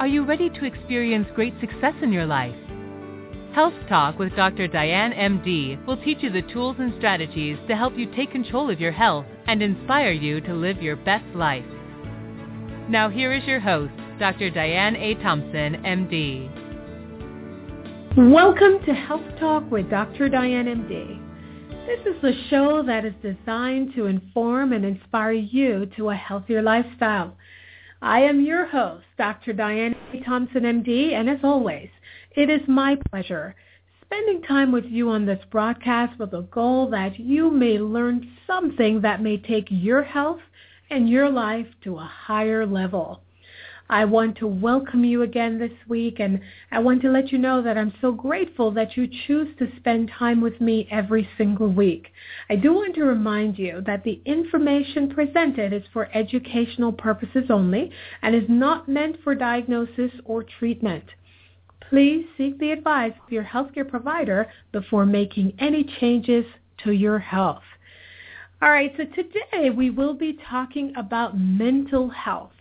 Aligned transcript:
Are 0.00 0.06
you 0.08 0.24
ready 0.24 0.48
to 0.48 0.64
experience 0.64 1.28
great 1.34 1.54
success 1.60 1.94
in 2.02 2.12
your 2.12 2.26
life? 2.26 2.54
Health 3.54 3.74
Talk 3.88 4.18
with 4.18 4.34
Dr. 4.34 4.66
Diane 4.66 5.12
MD 5.12 5.84
will 5.86 6.02
teach 6.02 6.18
you 6.22 6.30
the 6.30 6.42
tools 6.52 6.76
and 6.80 6.94
strategies 6.98 7.58
to 7.68 7.76
help 7.76 7.96
you 7.96 8.06
take 8.16 8.32
control 8.32 8.70
of 8.70 8.80
your 8.80 8.90
health 8.90 9.26
and 9.46 9.62
inspire 9.62 10.10
you 10.10 10.40
to 10.40 10.54
live 10.54 10.82
your 10.82 10.96
best 10.96 11.26
life. 11.34 11.64
Now 12.88 13.10
here 13.10 13.32
is 13.32 13.44
your 13.44 13.60
host, 13.60 13.92
Dr. 14.18 14.50
Diane 14.50 14.96
A. 14.96 15.14
Thompson, 15.22 15.74
MD. 15.84 16.48
Welcome 18.32 18.84
to 18.86 18.94
Health 18.94 19.38
Talk 19.38 19.70
with 19.70 19.88
Dr. 19.90 20.28
Diane 20.28 20.66
MD. 20.66 21.20
This 21.86 22.14
is 22.14 22.20
the 22.22 22.32
show 22.48 22.82
that 22.82 23.04
is 23.04 23.14
designed 23.22 23.94
to 23.94 24.06
inform 24.06 24.72
and 24.72 24.84
inspire 24.84 25.32
you 25.32 25.86
to 25.96 26.10
a 26.10 26.14
healthier 26.14 26.62
lifestyle. 26.62 27.36
I 28.02 28.22
am 28.22 28.44
your 28.44 28.66
host, 28.66 29.04
Dr. 29.16 29.52
Diane. 29.52 29.94
Thompson, 30.26 30.62
MD, 30.62 31.12
and 31.12 31.30
as 31.30 31.38
always, 31.44 31.88
it 32.36 32.50
is 32.50 32.60
my 32.66 32.96
pleasure 33.10 33.54
spending 34.04 34.42
time 34.42 34.72
with 34.72 34.84
you 34.86 35.08
on 35.08 35.24
this 35.24 35.38
broadcast 35.50 36.18
with 36.18 36.32
a 36.34 36.42
goal 36.42 36.90
that 36.90 37.18
you 37.18 37.50
may 37.50 37.78
learn 37.78 38.28
something 38.46 39.00
that 39.02 39.22
may 39.22 39.38
take 39.38 39.66
your 39.70 40.02
health 40.02 40.40
and 40.90 41.08
your 41.08 41.30
life 41.30 41.66
to 41.84 41.96
a 41.96 42.10
higher 42.26 42.66
level. 42.66 43.22
I 43.88 44.04
want 44.04 44.36
to 44.38 44.46
welcome 44.46 45.04
you 45.04 45.22
again 45.22 45.58
this 45.58 45.72
week 45.88 46.20
and 46.20 46.40
I 46.70 46.78
want 46.78 47.02
to 47.02 47.10
let 47.10 47.30
you 47.30 47.38
know 47.38 47.62
that 47.62 47.76
I'm 47.76 47.92
so 48.00 48.12
grateful 48.12 48.70
that 48.72 48.96
you 48.96 49.08
choose 49.26 49.48
to 49.58 49.68
spend 49.76 50.10
time 50.18 50.40
with 50.40 50.60
me 50.60 50.88
every 50.90 51.28
single 51.36 51.68
week. 51.68 52.08
I 52.48 52.56
do 52.56 52.72
want 52.72 52.94
to 52.94 53.04
remind 53.04 53.58
you 53.58 53.82
that 53.86 54.04
the 54.04 54.20
information 54.24 55.14
presented 55.14 55.72
is 55.72 55.82
for 55.92 56.08
educational 56.14 56.92
purposes 56.92 57.44
only 57.50 57.90
and 58.22 58.34
is 58.34 58.48
not 58.48 58.88
meant 58.88 59.16
for 59.22 59.34
diagnosis 59.34 60.10
or 60.24 60.44
treatment. 60.58 61.04
Please 61.90 62.24
seek 62.38 62.58
the 62.58 62.70
advice 62.70 63.12
of 63.22 63.30
your 63.30 63.44
healthcare 63.44 63.88
provider 63.88 64.50
before 64.72 65.04
making 65.04 65.52
any 65.58 65.84
changes 66.00 66.46
to 66.84 66.92
your 66.92 67.18
health. 67.18 67.62
All 68.62 68.70
right, 68.70 68.94
so 68.96 69.04
today 69.04 69.70
we 69.70 69.90
will 69.90 70.14
be 70.14 70.38
talking 70.48 70.94
about 70.96 71.36
mental 71.36 72.08
health. 72.08 72.52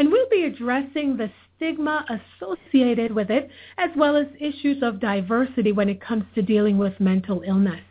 And 0.00 0.10
we'll 0.10 0.30
be 0.30 0.44
addressing 0.44 1.18
the 1.18 1.30
stigma 1.54 2.06
associated 2.08 3.12
with 3.12 3.30
it, 3.30 3.50
as 3.76 3.90
well 3.94 4.16
as 4.16 4.28
issues 4.40 4.82
of 4.82 4.98
diversity 4.98 5.72
when 5.72 5.90
it 5.90 6.00
comes 6.00 6.24
to 6.34 6.40
dealing 6.40 6.78
with 6.78 6.98
mental 6.98 7.42
illness. 7.46 7.82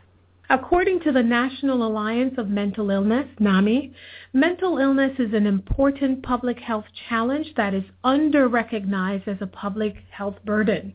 According 0.48 1.02
to 1.02 1.12
the 1.12 1.22
National 1.22 1.86
Alliance 1.86 2.34
of 2.36 2.48
Mental 2.48 2.90
Illness, 2.90 3.28
NAMI, 3.38 3.92
mental 4.32 4.78
illness 4.78 5.12
is 5.20 5.32
an 5.32 5.46
important 5.46 6.24
public 6.24 6.58
health 6.58 6.86
challenge 7.08 7.46
that 7.56 7.74
is 7.74 7.84
under-recognized 8.02 9.28
as 9.28 9.36
a 9.40 9.46
public 9.46 9.94
health 10.10 10.44
burden, 10.44 10.92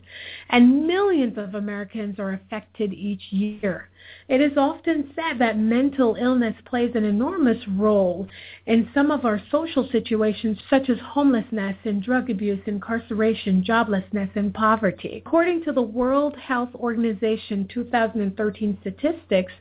and 0.50 0.86
millions 0.86 1.38
of 1.38 1.54
Americans 1.54 2.18
are 2.18 2.34
affected 2.34 2.92
each 2.92 3.22
year. 3.30 3.88
It 4.28 4.40
is 4.40 4.56
often 4.56 5.12
said 5.14 5.38
that 5.38 5.58
mental 5.58 6.16
illness 6.16 6.54
plays 6.64 6.94
an 6.94 7.04
enormous 7.04 7.66
role 7.68 8.26
in 8.66 8.88
some 8.92 9.10
of 9.10 9.24
our 9.24 9.40
social 9.50 9.88
situations 9.90 10.58
such 10.68 10.88
as 10.88 10.98
homelessness 10.98 11.76
and 11.84 12.02
drug 12.02 12.28
abuse, 12.28 12.60
incarceration, 12.66 13.62
joblessness, 13.62 14.34
and 14.34 14.52
poverty. 14.52 15.22
According 15.24 15.64
to 15.64 15.72
the 15.72 15.82
World 15.82 16.36
Health 16.36 16.74
Organization 16.74 17.68
2013 17.72 18.78
statistics, 18.80 19.52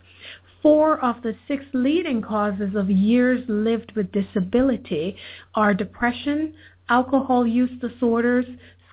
four 0.62 1.00
of 1.06 1.22
the 1.22 1.36
six 1.48 1.64
leading 1.74 2.24
causes 2.24 2.76
of 2.76 2.90
years 2.90 3.44
lived 3.48 3.92
with 3.96 4.12
disability 4.12 5.16
are 5.54 5.76
depression, 5.76 6.56
alcohol 6.90 7.46
use 7.46 7.70
disorders, 7.80 8.46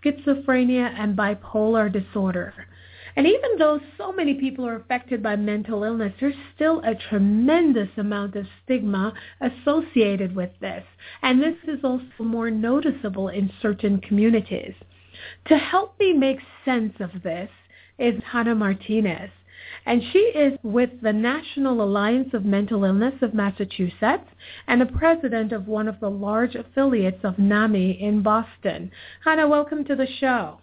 schizophrenia, 0.02 0.92
and 0.98 1.16
bipolar 1.16 1.90
disorder. 1.90 2.52
And 3.16 3.26
even 3.26 3.58
though 3.58 3.80
so 3.98 4.12
many 4.12 4.34
people 4.34 4.66
are 4.66 4.76
affected 4.76 5.22
by 5.22 5.36
mental 5.36 5.84
illness, 5.84 6.14
there's 6.18 6.34
still 6.54 6.80
a 6.80 6.94
tremendous 6.94 7.88
amount 7.96 8.36
of 8.36 8.46
stigma 8.64 9.12
associated 9.40 10.34
with 10.34 10.50
this. 10.60 10.84
And 11.22 11.42
this 11.42 11.56
is 11.68 11.84
also 11.84 12.04
more 12.20 12.50
noticeable 12.50 13.28
in 13.28 13.52
certain 13.60 14.00
communities. 14.00 14.74
To 15.46 15.58
help 15.58 15.98
me 16.00 16.14
make 16.14 16.38
sense 16.64 16.94
of 17.00 17.22
this 17.22 17.50
is 17.98 18.14
Hannah 18.24 18.54
Martinez. 18.54 19.30
And 19.84 20.02
she 20.12 20.18
is 20.18 20.58
with 20.62 20.90
the 21.02 21.12
National 21.12 21.82
Alliance 21.82 22.34
of 22.34 22.44
Mental 22.44 22.84
Illness 22.84 23.14
of 23.20 23.34
Massachusetts 23.34 24.28
and 24.66 24.80
a 24.80 24.86
president 24.86 25.52
of 25.52 25.68
one 25.68 25.86
of 25.86 26.00
the 26.00 26.10
large 26.10 26.54
affiliates 26.54 27.24
of 27.24 27.38
NAMI 27.38 28.00
in 28.00 28.22
Boston. 28.22 28.90
Hannah, 29.24 29.48
welcome 29.48 29.84
to 29.84 29.94
the 29.94 30.06
show. 30.18 30.58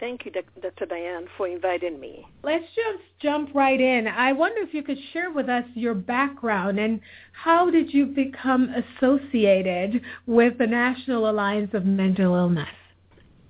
Thank 0.00 0.24
you, 0.24 0.30
Dr. 0.30 0.86
Diane, 0.86 1.26
for 1.36 1.48
inviting 1.48 1.98
me. 1.98 2.24
Let's 2.44 2.64
just 2.76 3.02
jump 3.20 3.52
right 3.52 3.80
in. 3.80 4.06
I 4.06 4.32
wonder 4.32 4.60
if 4.60 4.72
you 4.72 4.84
could 4.84 4.98
share 5.12 5.32
with 5.32 5.48
us 5.48 5.64
your 5.74 5.94
background 5.94 6.78
and 6.78 7.00
how 7.32 7.68
did 7.68 7.92
you 7.92 8.06
become 8.06 8.72
associated 8.72 10.00
with 10.26 10.56
the 10.58 10.68
National 10.68 11.28
Alliance 11.28 11.74
of 11.74 11.84
Mental 11.84 12.34
Illness? 12.34 12.68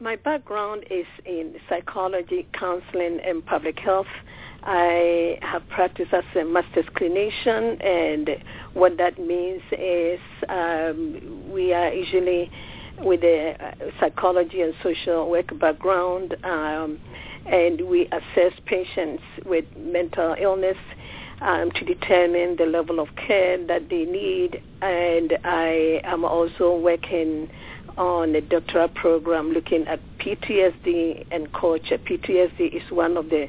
My 0.01 0.17
background 0.17 0.85
is 0.91 1.07
in 1.27 1.57
psychology, 1.69 2.47
counseling, 2.59 3.19
and 3.25 3.45
public 3.45 3.79
health. 3.79 4.07
I 4.63 5.39
have 5.43 5.69
practiced 5.69 6.15
as 6.15 6.25
a 6.35 6.45
master's 6.45 6.87
clinician, 6.97 7.85
and 7.85 8.31
what 8.75 8.97
that 8.99 9.19
means 9.19 9.63
is 9.73 10.21
um, 10.49 11.51
we 11.51 11.73
are 11.73 11.93
usually 11.93 12.51
with 13.01 13.23
a 13.23 13.75
psychology 14.01 14.63
and 14.63 14.75
social 14.83 15.29
work 15.31 15.57
background, 15.59 16.37
um, 16.45 16.99
and 17.47 17.81
we 17.89 18.07
assess 18.07 18.53
patients 18.67 19.23
with 19.47 19.65
mental 19.77 20.35
illness 20.39 20.77
um, 21.41 21.71
to 21.73 21.85
determine 21.85 22.57
the 22.57 22.67
level 22.67 23.01
of 23.01 23.09
care 23.17 23.65
that 23.67 23.89
they 23.89 24.05
need. 24.05 24.63
And 24.83 25.39
I 25.45 26.01
am 26.05 26.25
also 26.25 26.77
working 26.77 27.49
on 27.97 28.35
a 28.35 28.41
doctoral 28.41 28.89
program 28.89 29.53
looking 29.53 29.87
at 29.87 30.01
PTSD 30.19 31.27
and 31.31 31.53
culture. 31.53 31.99
PTSD 31.99 32.75
is 32.75 32.91
one 32.91 33.17
of 33.17 33.31
the 33.31 33.49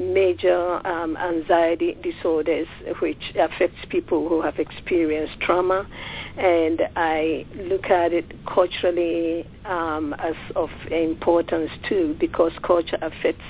major 0.00 0.86
um, 0.86 1.16
anxiety 1.16 1.96
disorders 2.02 2.66
which 3.00 3.32
affects 3.38 3.78
people 3.88 4.28
who 4.28 4.40
have 4.40 4.58
experienced 4.58 5.38
trauma 5.40 5.86
and 6.36 6.80
I 6.96 7.46
look 7.56 7.90
at 7.90 8.12
it 8.12 8.24
culturally 8.46 9.46
um, 9.66 10.14
as 10.18 10.34
of 10.56 10.70
importance 10.90 11.70
too 11.88 12.16
because 12.18 12.52
culture 12.62 12.98
affects 13.02 13.44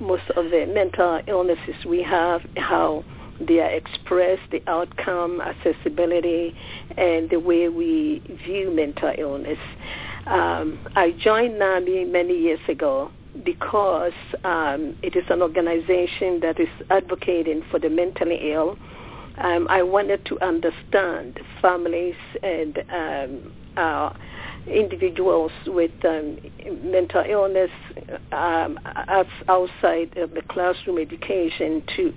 most 0.00 0.30
of 0.36 0.50
the 0.50 0.66
mental 0.66 1.20
illnesses 1.26 1.84
we 1.86 2.02
have, 2.02 2.40
how 2.56 3.04
they 3.40 3.60
are 3.60 3.70
expressed, 3.70 4.42
the 4.50 4.62
outcome, 4.66 5.40
accessibility, 5.40 6.54
and 6.96 7.30
the 7.30 7.38
way 7.38 7.68
we 7.68 8.22
view 8.44 8.70
mental 8.70 9.12
illness. 9.16 9.58
Um, 10.26 10.78
I 10.96 11.12
joined 11.12 11.58
NAMI 11.58 12.04
many 12.06 12.38
years 12.38 12.60
ago 12.68 13.10
because 13.44 14.12
um, 14.44 14.96
it 15.02 15.16
is 15.16 15.24
an 15.30 15.42
organization 15.42 16.40
that 16.40 16.58
is 16.58 16.68
advocating 16.90 17.62
for 17.70 17.78
the 17.78 17.88
mentally 17.88 18.52
ill. 18.52 18.76
Um, 19.38 19.66
I 19.70 19.82
wanted 19.82 20.24
to 20.26 20.40
understand 20.44 21.40
families 21.62 22.16
and 22.42 22.78
um, 22.92 23.52
uh, 23.76 24.10
individuals 24.66 25.52
with 25.66 25.92
um, 26.04 26.38
mental 26.82 27.24
illness 27.26 27.70
um, 28.32 28.78
outside 29.48 30.16
of 30.16 30.32
the 30.32 30.42
classroom 30.48 30.98
education 30.98 31.82
to 31.96 32.12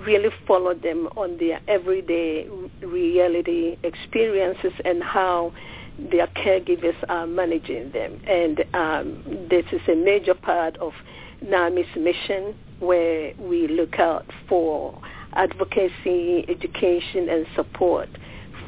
really 0.00 0.30
follow 0.46 0.74
them 0.74 1.08
on 1.16 1.38
their 1.38 1.60
everyday 1.68 2.48
reality 2.82 3.76
experiences 3.84 4.72
and 4.84 5.02
how 5.02 5.52
their 5.98 6.26
caregivers 6.28 6.96
are 7.08 7.26
managing 7.26 7.92
them. 7.92 8.20
And 8.26 8.64
um, 8.74 9.46
this 9.48 9.64
is 9.72 9.80
a 9.88 9.94
major 9.94 10.34
part 10.34 10.76
of 10.78 10.92
NAMI's 11.42 11.94
mission 11.96 12.54
where 12.80 13.32
we 13.38 13.68
look 13.68 13.98
out 13.98 14.26
for 14.48 15.00
advocacy, 15.34 16.44
education, 16.48 17.28
and 17.28 17.46
support 17.54 18.08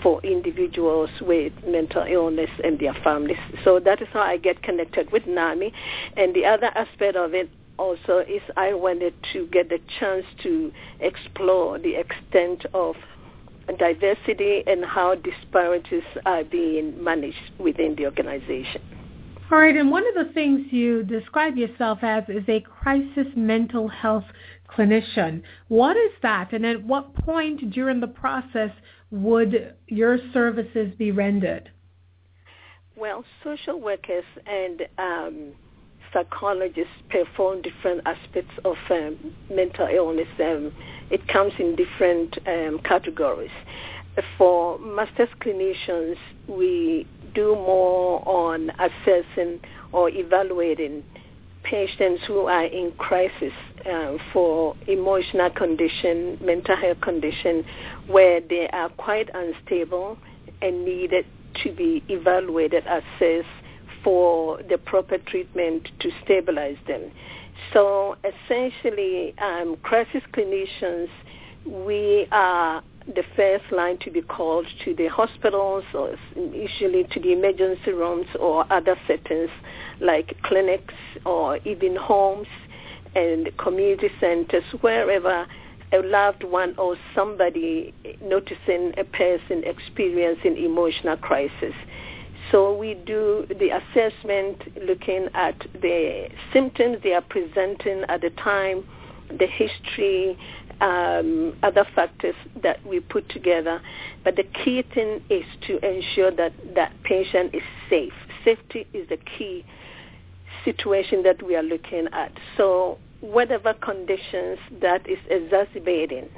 for 0.02 0.20
individuals 0.22 1.10
with 1.20 1.52
mental 1.66 2.04
illness 2.08 2.50
and 2.62 2.78
their 2.78 2.94
families. 3.02 3.38
So 3.64 3.80
that 3.80 4.02
is 4.02 4.08
how 4.12 4.20
I 4.20 4.36
get 4.36 4.62
connected 4.62 5.10
with 5.10 5.26
NAMI. 5.26 5.72
And 6.16 6.34
the 6.34 6.44
other 6.44 6.66
aspect 6.74 7.16
of 7.16 7.34
it 7.34 7.50
also 7.78 8.18
is 8.18 8.42
I 8.56 8.74
wanted 8.74 9.14
to 9.32 9.46
get 9.46 9.68
the 9.68 9.80
chance 9.98 10.24
to 10.42 10.72
explore 11.00 11.78
the 11.78 11.96
extent 11.96 12.66
of 12.74 12.96
diversity 13.74 14.62
and 14.66 14.84
how 14.84 15.14
disparities 15.14 16.04
are 16.24 16.44
being 16.44 17.02
managed 17.02 17.52
within 17.58 17.94
the 17.96 18.04
organization. 18.04 18.80
All 19.50 19.58
right, 19.58 19.76
and 19.76 19.90
one 19.90 20.04
of 20.08 20.26
the 20.26 20.32
things 20.32 20.66
you 20.72 21.04
describe 21.04 21.56
yourself 21.56 22.00
as 22.02 22.24
is 22.28 22.42
a 22.48 22.60
crisis 22.60 23.26
mental 23.36 23.86
health 23.86 24.24
clinician. 24.68 25.42
What 25.68 25.96
is 25.96 26.10
that, 26.22 26.52
and 26.52 26.66
at 26.66 26.82
what 26.82 27.14
point 27.14 27.70
during 27.70 28.00
the 28.00 28.08
process 28.08 28.70
would 29.10 29.74
your 29.86 30.18
services 30.32 30.92
be 30.98 31.12
rendered? 31.12 31.70
Well, 32.96 33.24
social 33.44 33.80
workers 33.80 34.24
and 34.46 34.82
um, 34.98 35.52
psychologists 36.12 36.92
perform 37.10 37.62
different 37.62 38.02
aspects 38.06 38.52
of 38.64 38.76
um, 38.90 39.16
mental 39.50 39.86
illness. 39.86 40.28
Um, 40.40 40.72
it 41.10 41.26
comes 41.28 41.52
in 41.58 41.76
different 41.76 42.38
um, 42.46 42.80
categories. 42.84 43.50
For 44.38 44.78
master's 44.78 45.28
clinicians, 45.40 46.16
we 46.48 47.06
do 47.34 47.54
more 47.54 48.26
on 48.26 48.70
assessing 48.78 49.60
or 49.92 50.08
evaluating 50.08 51.04
patients 51.62 52.22
who 52.26 52.46
are 52.46 52.64
in 52.64 52.92
crisis 52.92 53.52
uh, 53.90 54.16
for 54.32 54.74
emotional 54.86 55.50
condition, 55.50 56.38
mental 56.40 56.76
health 56.76 57.00
condition, 57.00 57.64
where 58.06 58.40
they 58.40 58.68
are 58.72 58.88
quite 58.90 59.28
unstable 59.34 60.16
and 60.62 60.84
needed 60.84 61.26
to 61.62 61.72
be 61.72 62.02
evaluated, 62.08 62.84
assessed 62.86 63.48
for 64.06 64.62
the 64.70 64.78
proper 64.78 65.18
treatment 65.18 65.88
to 65.98 66.12
stabilize 66.24 66.76
them. 66.86 67.10
So 67.72 68.16
essentially, 68.22 69.34
um, 69.38 69.76
crisis 69.82 70.22
clinicians, 70.32 71.08
we 71.66 72.28
are 72.30 72.84
the 73.16 73.24
first 73.34 73.64
line 73.72 73.98
to 73.98 74.12
be 74.12 74.22
called 74.22 74.68
to 74.84 74.94
the 74.94 75.08
hospitals 75.08 75.82
or 75.92 76.14
usually 76.36 77.02
to 77.10 77.18
the 77.18 77.32
emergency 77.32 77.90
rooms 77.90 78.26
or 78.38 78.64
other 78.72 78.94
settings 79.08 79.50
like 80.00 80.36
clinics 80.44 80.94
or 81.24 81.58
even 81.64 81.96
homes 81.96 82.46
and 83.16 83.50
community 83.58 84.10
centers, 84.20 84.62
wherever 84.82 85.48
a 85.92 85.98
loved 85.98 86.44
one 86.44 86.76
or 86.78 86.94
somebody 87.12 87.92
noticing 88.22 88.92
a 88.98 89.04
person 89.04 89.64
experiencing 89.64 90.56
emotional 90.56 91.16
crisis. 91.16 91.74
So 92.50 92.76
we 92.76 92.94
do 92.94 93.46
the 93.48 93.70
assessment 93.70 94.62
looking 94.86 95.28
at 95.34 95.58
the 95.74 96.28
symptoms 96.52 96.98
they 97.02 97.12
are 97.12 97.22
presenting 97.22 98.04
at 98.08 98.20
the 98.20 98.30
time, 98.30 98.86
the 99.28 99.46
history, 99.46 100.38
um, 100.80 101.56
other 101.62 101.86
factors 101.94 102.34
that 102.62 102.84
we 102.86 103.00
put 103.00 103.28
together. 103.30 103.80
But 104.22 104.36
the 104.36 104.44
key 104.44 104.82
thing 104.94 105.22
is 105.28 105.44
to 105.66 105.78
ensure 105.84 106.30
that 106.32 106.52
that 106.74 106.92
patient 107.02 107.54
is 107.54 107.62
safe. 107.90 108.12
Safety 108.44 108.86
is 108.92 109.08
the 109.08 109.16
key 109.16 109.64
situation 110.64 111.22
that 111.24 111.42
we 111.42 111.56
are 111.56 111.62
looking 111.62 112.08
at. 112.12 112.32
So 112.56 112.98
whatever 113.20 113.74
conditions 113.74 114.58
that 114.80 115.08
is 115.08 115.18
exacerbating 115.30 116.28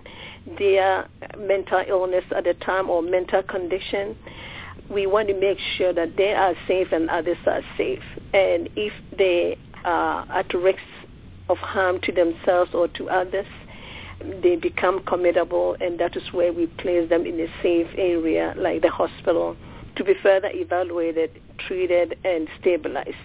their 0.58 1.08
mental 1.36 1.82
illness 1.86 2.24
at 2.34 2.44
the 2.44 2.54
time 2.54 2.88
or 2.88 3.02
mental 3.02 3.42
condition, 3.42 4.16
we 4.90 5.06
want 5.06 5.28
to 5.28 5.34
make 5.34 5.58
sure 5.76 5.92
that 5.92 6.16
they 6.16 6.32
are 6.34 6.54
safe 6.66 6.88
and 6.92 7.10
others 7.10 7.36
are 7.46 7.62
safe. 7.76 8.02
And 8.32 8.68
if 8.76 8.92
they 9.16 9.58
are 9.84 10.26
at 10.30 10.52
risk 10.54 10.78
of 11.48 11.58
harm 11.58 12.00
to 12.02 12.12
themselves 12.12 12.72
or 12.74 12.88
to 12.88 13.08
others, 13.08 13.46
they 14.42 14.56
become 14.56 15.00
committable, 15.00 15.80
and 15.80 16.00
that 16.00 16.16
is 16.16 16.32
where 16.32 16.52
we 16.52 16.66
place 16.66 17.08
them 17.08 17.24
in 17.24 17.38
a 17.38 17.46
safe 17.62 17.86
area 17.96 18.54
like 18.56 18.82
the 18.82 18.90
hospital 18.90 19.56
to 19.96 20.04
be 20.04 20.14
further 20.22 20.50
evaluated, 20.52 21.30
treated, 21.58 22.16
and 22.24 22.48
stabilized 22.60 23.16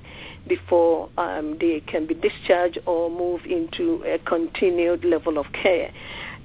before 0.47 1.09
um, 1.17 1.57
they 1.59 1.79
can 1.87 2.05
be 2.05 2.13
discharged 2.15 2.79
or 2.85 3.09
move 3.09 3.41
into 3.45 4.03
a 4.05 4.19
continued 4.19 5.05
level 5.05 5.37
of 5.37 5.45
care. 5.53 5.91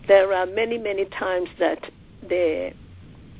There 0.06 0.32
are 0.32 0.46
many, 0.46 0.78
many 0.78 1.06
times 1.06 1.48
that 1.58 1.90
the 2.22 2.72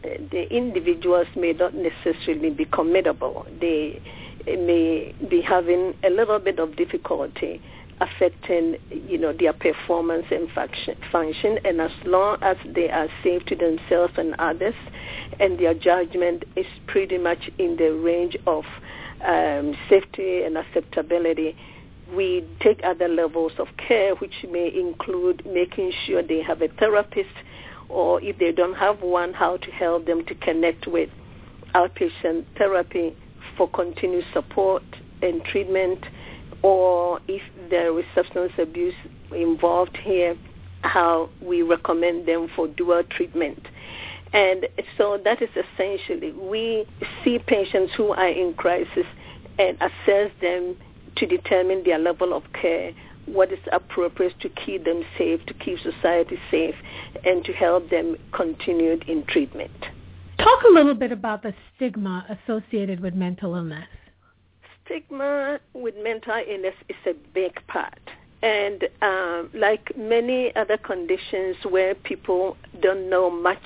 the 0.03 0.47
individuals 0.50 1.27
may 1.37 1.53
not 1.53 1.75
necessarily 1.75 2.50
be 2.50 2.65
committable. 2.67 3.47
They 3.61 4.00
may 4.47 5.15
be 5.29 5.41
having 5.41 5.95
a 6.05 6.11
little 6.11 6.39
bit 6.39 6.59
of 6.59 6.77
difficulty 6.77 7.61
affecting, 8.00 8.77
you 8.91 9.19
know, 9.19 9.33
their 9.33 9.53
performance 9.53 10.27
and 10.31 10.49
function. 10.53 11.59
And 11.65 11.81
as 11.81 11.91
long 12.05 12.39
as 12.43 12.56
they 12.65 12.89
are 12.91 13.09
safe 13.23 13.45
to 13.47 13.56
themselves 13.56 14.15
and 14.17 14.35
others, 14.39 14.75
and 15.41 15.59
their 15.59 15.75
judgment 15.75 16.45
is 16.56 16.67
pretty 16.87 17.19
much 17.19 17.50
in 17.59 17.77
the 17.77 17.91
range 17.91 18.37
of 18.47 18.65
um, 19.25 19.77
safety 19.89 20.43
and 20.43 20.56
acceptability, 20.56 21.56
we 22.15 22.45
take 22.61 22.81
other 22.85 23.09
levels 23.09 23.53
of 23.59 23.69
care, 23.77 24.15
which 24.17 24.47
may 24.50 24.73
include 24.73 25.45
making 25.45 25.93
sure 26.06 26.23
they 26.23 26.43
have 26.43 26.62
a 26.62 26.69
therapist, 26.69 27.29
or 27.88 28.20
if 28.23 28.38
they 28.38 28.52
don't 28.52 28.75
have 28.75 29.00
one, 29.02 29.32
how 29.32 29.56
to 29.56 29.70
help 29.70 30.06
them 30.06 30.25
to 30.26 30.35
connect 30.37 30.87
with 30.87 31.11
outpatient 31.75 32.44
therapy 32.56 33.17
for 33.56 33.69
continued 33.69 34.25
support 34.32 34.82
and 35.23 35.44
treatment 35.44 36.05
or 36.62 37.20
if 37.29 37.43
there 37.70 37.96
is 37.99 38.05
substance 38.14 38.52
abuse 38.58 38.94
involved 39.35 39.96
here, 39.96 40.37
how 40.82 41.29
we 41.40 41.62
recommend 41.62 42.26
them 42.26 42.49
for 42.55 42.69
dual 42.69 43.02
treatment. 43.11 43.67
And 44.32 44.67
so 44.96 45.19
that 45.25 45.40
is 45.40 45.49
essentially, 45.50 46.32
we 46.32 46.87
see 47.25 47.38
patients 47.38 47.93
who 47.96 48.08
are 48.11 48.29
in 48.29 48.55
crisis 48.55 49.06
and 49.58 49.76
assess 49.81 50.31
them 50.40 50.76
to 51.17 51.26
determine 51.26 51.82
their 51.85 51.99
level 51.99 52.35
of 52.35 52.44
care, 52.52 52.93
what 53.33 53.53
is 53.53 53.59
appropriate 53.73 54.39
to 54.41 54.49
keep 54.49 54.85
them 54.85 55.03
safe, 55.17 55.45
to 55.47 55.55
keep 55.55 55.79
society 55.81 56.39
safe, 56.51 56.75
and 57.25 57.45
to 57.45 57.53
help 57.53 57.91
them 57.91 58.17
continue 58.33 58.99
in 59.07 59.25
treatment. 59.27 59.87
Talk 60.39 60.62
a 60.69 60.73
little 60.73 60.95
bit 60.95 61.12
about 61.12 61.43
the 61.43 61.52
stigma 61.75 62.25
associated 62.47 63.00
with 63.00 63.14
mental 63.14 63.55
illness 63.55 63.88
stigma 64.88 65.59
with 65.75 65.95
mental 66.02 66.43
illness 66.49 66.75
is 66.88 66.97
a 67.07 67.14
big 67.35 67.55
part. 67.67 67.99
And 68.43 68.85
um, 69.02 69.50
like 69.52 69.97
many 69.97 70.55
other 70.57 70.76
conditions 70.76 71.57
where 71.69 71.95
people 71.95 72.57
don't 72.81 73.11
know 73.11 73.31
much 73.31 73.59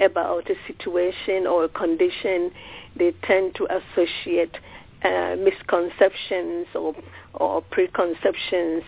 about 0.00 0.48
a 0.50 0.54
situation 0.66 1.46
or 1.46 1.64
a 1.64 1.68
condition, 1.68 2.50
they 2.96 3.12
tend 3.22 3.54
to 3.56 3.66
associate 3.70 4.56
uh, 5.04 5.36
misconceptions 5.38 6.66
or, 6.74 6.94
or 7.34 7.62
preconceptions. 7.62 8.82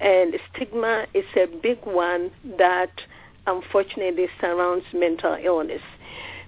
And 0.00 0.34
stigma 0.54 1.06
is 1.14 1.24
a 1.36 1.46
big 1.46 1.78
one 1.84 2.30
that 2.58 2.90
unfortunately 3.46 4.28
surrounds 4.40 4.84
mental 4.92 5.36
illness. 5.42 5.82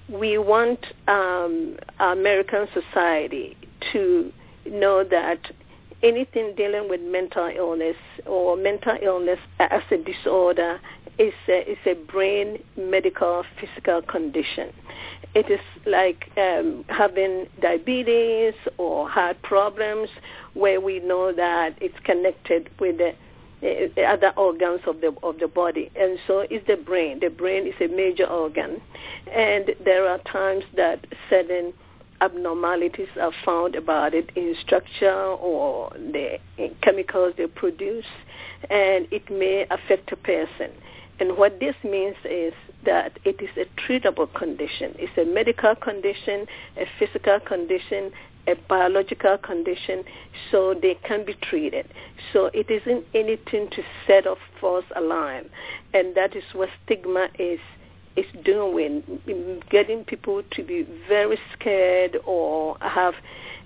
We 0.09 0.39
want 0.39 0.85
um, 1.09 1.77
American 2.01 2.67
society 2.75 3.57
to 3.93 4.33
know 4.67 5.05
that 5.05 5.39
anything 6.03 6.55
dealing 6.57 6.89
with 6.89 7.01
mental 7.01 7.51
illness 7.55 7.97
or 8.27 8.57
mental 8.57 8.97
illness 9.01 9.39
as 9.61 9.83
a 9.91 9.97
disorder 9.99 10.81
is 11.19 11.35
a, 11.49 11.71
is 11.71 11.79
a 11.87 11.95
brain 11.95 12.59
medical 12.77 13.45
physical 13.61 14.03
condition. 14.03 14.73
It 15.35 15.51
is 15.51 15.61
like 15.87 16.31
um, 16.37 16.85
having 16.89 17.49
diabetes 17.61 18.55
or 18.77 19.09
heart 19.09 19.41
problems 19.43 20.11
where 20.53 20.81
we 20.81 21.01
know 21.01 21.33
that 21.33 21.75
it's 21.81 21.99
connected 22.05 22.69
with 22.79 22.99
the, 22.99 23.15
the 23.63 24.03
other 24.03 24.33
organs 24.37 24.81
of 24.87 25.01
the 25.01 25.15
of 25.23 25.39
the 25.39 25.49
body, 25.49 25.91
and 25.97 26.19
so 26.27 26.41
is 26.51 26.63
the 26.67 26.77
brain. 26.77 27.21
The 27.21 27.31
brain 27.31 27.67
is 27.67 27.75
a 27.81 27.87
major 27.87 28.27
organ, 28.27 28.83
and 29.33 29.75
there 29.83 30.07
are 30.07 30.19
times 30.19 30.65
that 30.77 31.07
certain 31.31 31.73
abnormalities 32.21 33.09
are 33.21 33.33
found 33.45 33.75
about 33.75 34.15
it 34.15 34.31
in 34.37 34.55
structure 34.61 35.13
or 35.13 35.91
the 35.95 36.39
chemicals 36.83 37.35
they 37.37 37.47
produce, 37.47 38.07
and 38.69 39.09
it 39.11 39.31
may 39.31 39.67
affect 39.71 40.13
a 40.13 40.17
person. 40.17 40.71
And 41.23 41.39
what 41.39 41.61
this 41.61 41.77
means 41.85 42.17
is 42.25 42.53
that 42.85 43.17
it 43.25 43.41
is 43.41 43.51
a 43.57 43.67
treatable 43.81 44.27
condition. 44.35 44.93
It's 44.99 45.17
a 45.17 45.25
medical 45.25 45.77
condition, 45.77 46.49
a 46.77 46.85
physical 46.99 47.39
condition, 47.39 48.11
a 48.49 48.57
biological 48.69 49.39
condition, 49.39 50.03
so 50.51 50.75
they 50.75 50.97
can 51.07 51.25
be 51.25 51.35
treated. 51.35 51.87
So 52.33 52.47
it 52.47 52.69
isn't 52.69 53.05
anything 53.15 53.71
to 53.71 53.85
set 54.05 54.27
off 54.27 54.39
false 54.61 54.85
alarm, 54.97 55.45
and 55.95 56.17
that 56.17 56.35
is 56.35 56.43
what 56.55 56.71
stigma 56.85 57.29
is 57.39 57.61
is 58.17 58.27
doing, 58.45 59.05
getting 59.71 60.05
people 60.05 60.43
to 60.51 60.65
be 60.65 60.83
very 61.09 61.39
scared 61.53 62.19
or 62.27 62.77
have 62.81 63.15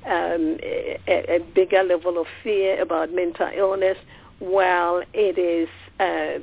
um, 0.04 0.58
a, 0.62 0.98
a, 1.08 1.38
bigger 1.54 1.82
level 1.82 2.20
of 2.20 2.26
fear 2.44 2.80
about 2.80 3.12
mental 3.12 3.48
illness, 3.56 3.96
while 4.40 5.02
it 5.14 5.38
is 5.38 5.68
uh, 5.98 6.38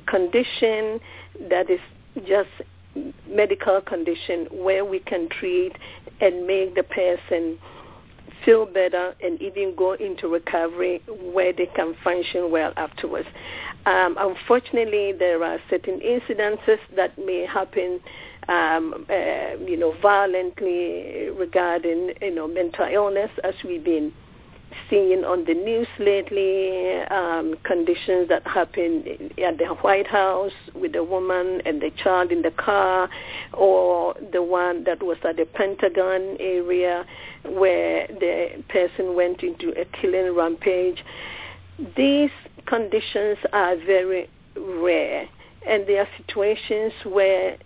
condition 0.00 1.00
that 1.48 1.70
is 1.70 1.80
just 2.26 2.48
medical 3.28 3.80
condition 3.80 4.46
where 4.50 4.84
we 4.84 4.98
can 4.98 5.28
treat 5.28 5.72
and 6.20 6.46
make 6.46 6.74
the 6.74 6.82
person 6.82 7.58
feel 8.44 8.66
better 8.66 9.14
and 9.22 9.40
even 9.40 9.74
go 9.74 9.92
into 9.92 10.28
recovery 10.28 11.00
where 11.32 11.52
they 11.52 11.66
can 11.66 11.94
function 12.02 12.50
well 12.50 12.72
afterwards. 12.76 13.28
Um, 13.86 14.16
unfortunately, 14.18 15.12
there 15.12 15.42
are 15.42 15.58
certain 15.70 16.00
incidences 16.00 16.78
that 16.96 17.16
may 17.18 17.46
happen, 17.46 18.00
um, 18.48 19.06
uh, 19.08 19.56
you 19.64 19.76
know, 19.76 19.94
violently 20.00 21.30
regarding, 21.30 22.12
you 22.20 22.34
know, 22.34 22.46
mental 22.46 22.86
illness 22.86 23.30
as 23.42 23.54
we've 23.64 23.82
been 23.82 24.12
seeing 24.88 25.24
on 25.24 25.44
the 25.44 25.54
news 25.54 25.86
lately 25.98 27.00
um, 27.10 27.56
conditions 27.64 28.28
that 28.28 28.46
happened 28.46 29.06
at 29.38 29.58
the 29.58 29.66
White 29.82 30.06
House 30.06 30.52
with 30.74 30.92
the 30.92 31.04
woman 31.04 31.60
and 31.64 31.80
the 31.80 31.90
child 31.90 32.32
in 32.32 32.42
the 32.42 32.50
car, 32.50 33.08
or 33.52 34.14
the 34.32 34.42
one 34.42 34.84
that 34.84 35.02
was 35.02 35.18
at 35.24 35.36
the 35.36 35.44
Pentagon 35.44 36.36
area 36.40 37.04
where 37.44 38.06
the 38.06 38.62
person 38.68 39.14
went 39.14 39.42
into 39.42 39.70
a 39.80 39.84
killing 40.00 40.34
rampage. 40.34 41.04
These 41.96 42.30
conditions 42.66 43.38
are 43.52 43.76
very 43.76 44.28
rare, 44.56 45.28
and 45.66 45.86
there 45.86 46.00
are 46.02 46.08
situations 46.18 46.92
where 47.04 47.56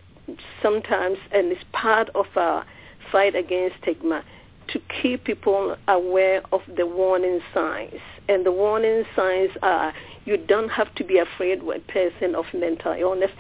sometimes, 0.63 1.19
and 1.33 1.53
it's 1.53 1.65
part 1.73 2.09
of 2.15 2.27
our 2.37 2.65
fight 3.13 3.35
against 3.37 3.77
stigma, 3.83 4.25
to 4.69 4.81
keep 5.03 5.25
people 5.25 5.77
aware 5.89 6.43
of 6.53 6.61
the 6.77 6.87
warning 6.87 7.41
signs. 7.55 8.01
And 8.29 8.45
the 8.45 8.53
warning 8.53 9.05
signs 9.15 9.51
are 9.63 9.93
you 10.25 10.37
don't 10.37 10.71
have 10.71 10.95
to 10.97 11.05
be 11.05 11.19
afraid 11.19 11.63
with 11.63 11.83
a 11.89 11.93
person 11.93 12.35
of 12.35 12.45
mental 12.53 12.93
illness. 12.93 13.31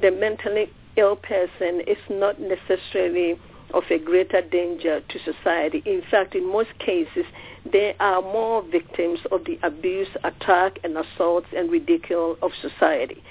The 0.00 0.10
mentally 0.10 0.70
ill 0.96 1.16
person 1.16 1.80
is 1.86 1.98
not 2.08 2.40
necessarily 2.40 3.38
of 3.72 3.84
a 3.90 3.98
greater 3.98 4.40
danger 4.40 5.00
to 5.00 5.18
society. 5.20 5.82
In 5.86 6.02
fact, 6.10 6.34
in 6.34 6.50
most 6.50 6.70
cases, 6.78 7.24
they 7.70 7.94
are 8.00 8.20
more 8.20 8.62
victims 8.62 9.20
of 9.30 9.44
the 9.44 9.58
abuse, 9.62 10.08
attack, 10.24 10.78
and 10.82 10.96
assaults 10.96 11.46
and 11.56 11.70
ridicule 11.70 12.36
of 12.42 12.52
society. 12.60 13.22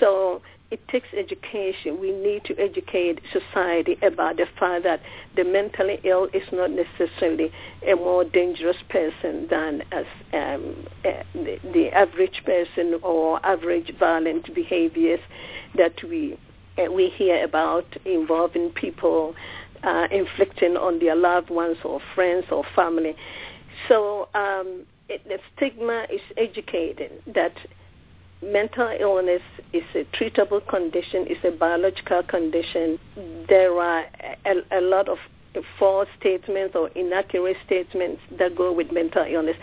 So 0.00 0.40
it 0.72 0.88
takes 0.88 1.08
education. 1.12 2.00
We 2.00 2.12
need 2.12 2.44
to 2.46 2.58
educate 2.58 3.20
society 3.30 3.98
about 4.02 4.38
the 4.38 4.46
fact 4.58 4.84
that 4.84 5.02
the 5.36 5.44
mentally 5.44 6.00
ill 6.02 6.28
is 6.32 6.44
not 6.50 6.70
necessarily 6.70 7.52
a 7.86 7.94
more 7.94 8.24
dangerous 8.24 8.78
person 8.88 9.48
than 9.50 9.82
as 9.92 10.06
um, 10.32 10.88
uh, 11.04 11.22
the, 11.34 11.58
the, 11.74 11.90
average 11.92 12.42
person 12.46 12.98
or 13.02 13.44
average 13.44 13.92
violent 13.98 14.54
behaviors 14.54 15.20
that 15.76 16.02
we 16.02 16.38
uh, 16.78 16.90
we 16.90 17.10
hear 17.10 17.44
about 17.44 17.84
involving 18.06 18.70
people 18.70 19.34
uh, 19.82 20.08
inflicting 20.10 20.78
on 20.78 21.00
their 21.00 21.14
loved 21.14 21.50
ones 21.50 21.76
or 21.84 22.00
friends 22.14 22.46
or 22.50 22.64
family. 22.74 23.14
So 23.88 24.30
um, 24.34 24.86
it, 25.10 25.22
the 25.28 25.38
stigma 25.54 26.06
is 26.10 26.22
educating 26.38 27.10
that 27.26 27.52
mental 28.42 28.94
illness 28.98 29.42
is 29.72 29.84
a 29.94 30.04
treatable 30.16 30.66
condition, 30.66 31.26
it's 31.28 31.44
a 31.44 31.50
biological 31.50 32.22
condition. 32.22 32.98
There 33.48 33.78
are 33.80 34.04
a, 34.44 34.78
a 34.78 34.80
lot 34.80 35.08
of 35.08 35.18
false 35.78 36.08
statements 36.18 36.74
or 36.74 36.88
inaccurate 36.90 37.56
statements 37.64 38.22
that 38.38 38.56
go 38.56 38.72
with 38.72 38.90
mental 38.90 39.24
illness. 39.28 39.56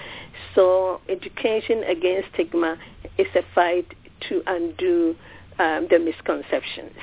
So 0.56 1.02
education 1.10 1.84
against 1.84 2.30
stigma 2.34 2.78
is 3.18 3.28
a 3.36 3.42
fight 3.54 3.88
to 4.30 4.44
undo 4.48 5.16
um, 5.58 5.88
the 5.90 6.00
misconceptions. 6.00 6.96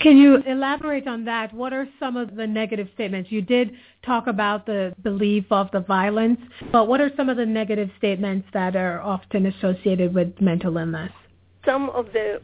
Can 0.00 0.18
you 0.18 0.42
elaborate 0.46 1.08
on 1.08 1.24
that? 1.24 1.52
What 1.54 1.72
are 1.72 1.88
some 1.98 2.16
of 2.16 2.36
the 2.36 2.46
negative 2.46 2.88
statements? 2.94 3.32
You 3.32 3.40
did 3.40 3.72
talk 4.04 4.26
about 4.26 4.66
the 4.66 4.94
belief 5.02 5.44
of 5.50 5.70
the 5.72 5.80
violence, 5.80 6.38
but 6.70 6.86
what 6.86 7.00
are 7.00 7.10
some 7.16 7.28
of 7.28 7.36
the 7.36 7.46
negative 7.46 7.90
statements 7.98 8.46
that 8.52 8.76
are 8.76 9.00
often 9.00 9.46
associated 9.46 10.14
with 10.14 10.38
mental 10.40 10.76
illness? 10.76 11.12
Some 11.64 11.90
of 11.90 12.06
the 12.12 12.40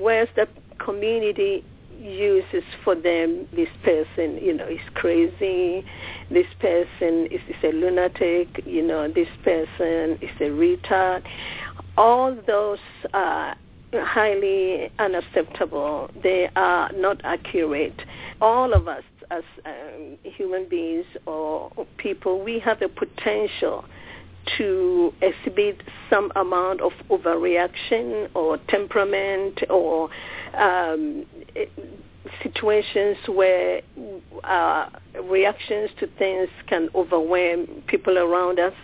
words 0.00 0.30
that 0.36 0.48
community 0.78 1.64
uses 1.98 2.64
for 2.84 2.94
them, 2.94 3.48
this 3.54 3.68
person, 3.84 4.38
you 4.42 4.52
know, 4.52 4.66
is 4.66 4.80
crazy, 4.94 5.84
this 6.30 6.46
person 6.60 7.26
is, 7.30 7.40
is 7.48 7.56
a 7.62 7.72
lunatic, 7.72 8.62
you 8.66 8.82
know, 8.82 9.08
this 9.08 9.28
person 9.44 10.18
is 10.20 10.30
a 10.40 10.50
retard. 10.50 11.22
All 11.96 12.36
those 12.46 12.78
are 13.14 13.56
highly 13.94 14.90
unacceptable. 14.98 16.10
They 16.22 16.48
are 16.56 16.90
not 16.92 17.20
accurate. 17.24 18.00
All 18.40 18.72
of 18.72 18.88
us 18.88 19.04
as 19.30 19.44
um, 19.64 20.18
human 20.22 20.68
beings 20.68 21.06
or, 21.26 21.70
people, 21.96 22.42
we 22.42 22.58
have 22.58 22.82
a 22.82 22.88
potential 22.88 23.84
to 24.58 25.14
exhibit 25.22 25.82
some 26.10 26.32
amount 26.36 26.80
of 26.80 26.92
overreaction 27.08 28.28
or 28.34 28.58
temperament 28.68 29.60
or 29.70 30.10
um, 30.58 31.24
situations 32.42 33.16
where 33.28 33.82
uh, 34.44 34.88
reactions 35.22 35.90
to 35.98 36.06
things 36.18 36.48
can 36.66 36.88
overwhelm 36.94 37.82
people 37.86 38.18
around 38.18 38.58
us. 38.58 38.74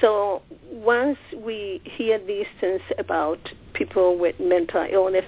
So 0.00 0.42
once 0.70 1.18
we 1.36 1.80
hear 1.84 2.18
these 2.24 2.46
things 2.60 2.82
about 2.98 3.40
people 3.76 4.18
with 4.18 4.38
mental 4.40 4.86
illness, 4.90 5.24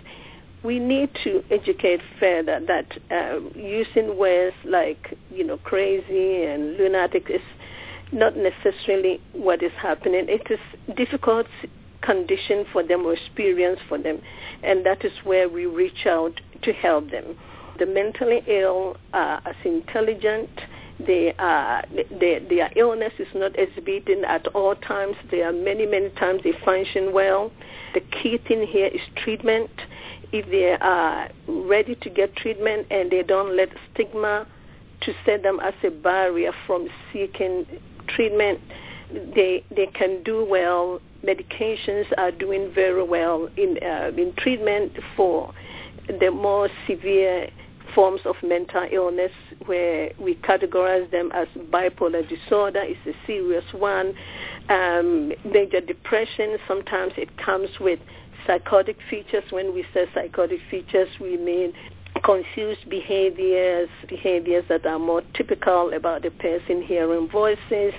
we 0.64 0.78
need 0.78 1.11
to 1.25 1.43
educate 1.50 2.00
further 2.19 2.61
that 2.67 2.99
uh, 3.11 3.38
using 3.55 4.19
words 4.19 4.57
like, 4.64 5.17
you 5.31 5.45
know, 5.45 5.59
crazy 5.59 6.45
and 6.45 6.76
lunatic 6.76 7.31
is 7.31 7.40
not 8.12 8.35
necessarily 8.37 9.21
what 9.33 9.62
is 9.62 9.73
happening. 9.81 10.26
It 10.28 10.50
is 10.50 10.59
difficult 10.97 11.47
condition 12.00 12.64
for 12.73 12.83
them 12.83 13.07
or 13.07 13.14
experience 13.14 13.78
for 13.88 13.99
them, 13.99 14.21
and 14.62 14.85
that 14.85 15.05
is 15.05 15.12
where 15.25 15.49
we 15.49 15.67
reach 15.67 16.07
out 16.07 16.40
to 16.62 16.73
help 16.73 17.11
them. 17.11 17.37
The 17.78 17.87
mentally 17.87 18.43
ill 18.49 18.97
are 19.12 19.40
as 19.45 19.55
intelligent 19.64 20.50
they, 20.99 21.33
their 21.38 22.71
illness 22.76 23.12
is 23.19 23.28
not 23.35 23.59
exhibiting 23.59 24.25
at 24.25 24.47
all 24.49 24.75
times. 24.75 25.17
There 25.31 25.49
are 25.49 25.52
many, 25.52 25.87
many 25.87 26.11
times 26.11 26.43
they 26.43 26.52
function 26.64 27.12
well. 27.12 27.52
The 27.95 28.00
key 28.00 28.38
thing 28.38 28.67
here 28.67 28.87
is 28.87 29.00
treatment. 29.17 29.71
If 30.33 30.47
they 30.50 30.76
are 30.81 31.31
ready 31.47 31.95
to 31.95 32.11
get 32.11 32.37
treatment 32.37 32.88
and 32.90 33.11
they 33.11 33.23
don't 33.23 33.57
let 33.57 33.71
stigma 33.93 34.47
to 35.02 35.14
set 35.25 35.43
them 35.43 35.61
as 35.61 35.75
a 35.85 35.90
barrier 35.90 36.52
from 36.67 36.88
seeking 37.12 37.67
treatment, 38.09 38.61
they 39.35 39.64
they 39.75 39.87
can 39.87 40.23
do 40.23 40.45
well. 40.45 41.00
Medications 41.25 42.07
are 42.17 42.31
doing 42.31 42.71
very 42.75 43.02
well 43.02 43.49
in 43.57 43.78
uh, 43.83 44.11
in 44.17 44.35
treatment 44.37 44.93
for 45.17 45.52
the 46.21 46.31
more 46.31 46.69
severe 46.87 47.49
forms 47.95 48.21
of 48.25 48.37
mental 48.43 48.87
illness 48.90 49.33
where 49.67 50.11
we 50.19 50.35
categorize 50.37 51.11
them 51.11 51.31
as 51.35 51.49
bipolar 51.71 52.27
disorder 52.29 52.83
is 52.83 52.97
a 53.07 53.12
serious 53.27 53.65
one. 53.73 54.15
Um, 54.69 55.33
major 55.45 55.81
depression, 55.81 56.57
sometimes 56.67 57.12
it 57.17 57.37
comes 57.38 57.69
with 57.81 57.99
psychotic 58.47 58.97
features. 59.11 59.45
When 59.50 59.75
we 59.75 59.85
say 59.93 60.07
psychotic 60.15 60.61
features, 60.71 61.09
we 61.21 61.37
mean 61.37 61.73
confused 62.25 62.88
behaviors, 62.88 63.88
behaviors 64.09 64.65
that 64.69 64.85
are 64.87 64.99
more 64.99 65.23
typical 65.35 65.93
about 65.93 66.23
the 66.23 66.31
person 66.31 66.83
hearing 66.83 67.29
voices 67.29 67.93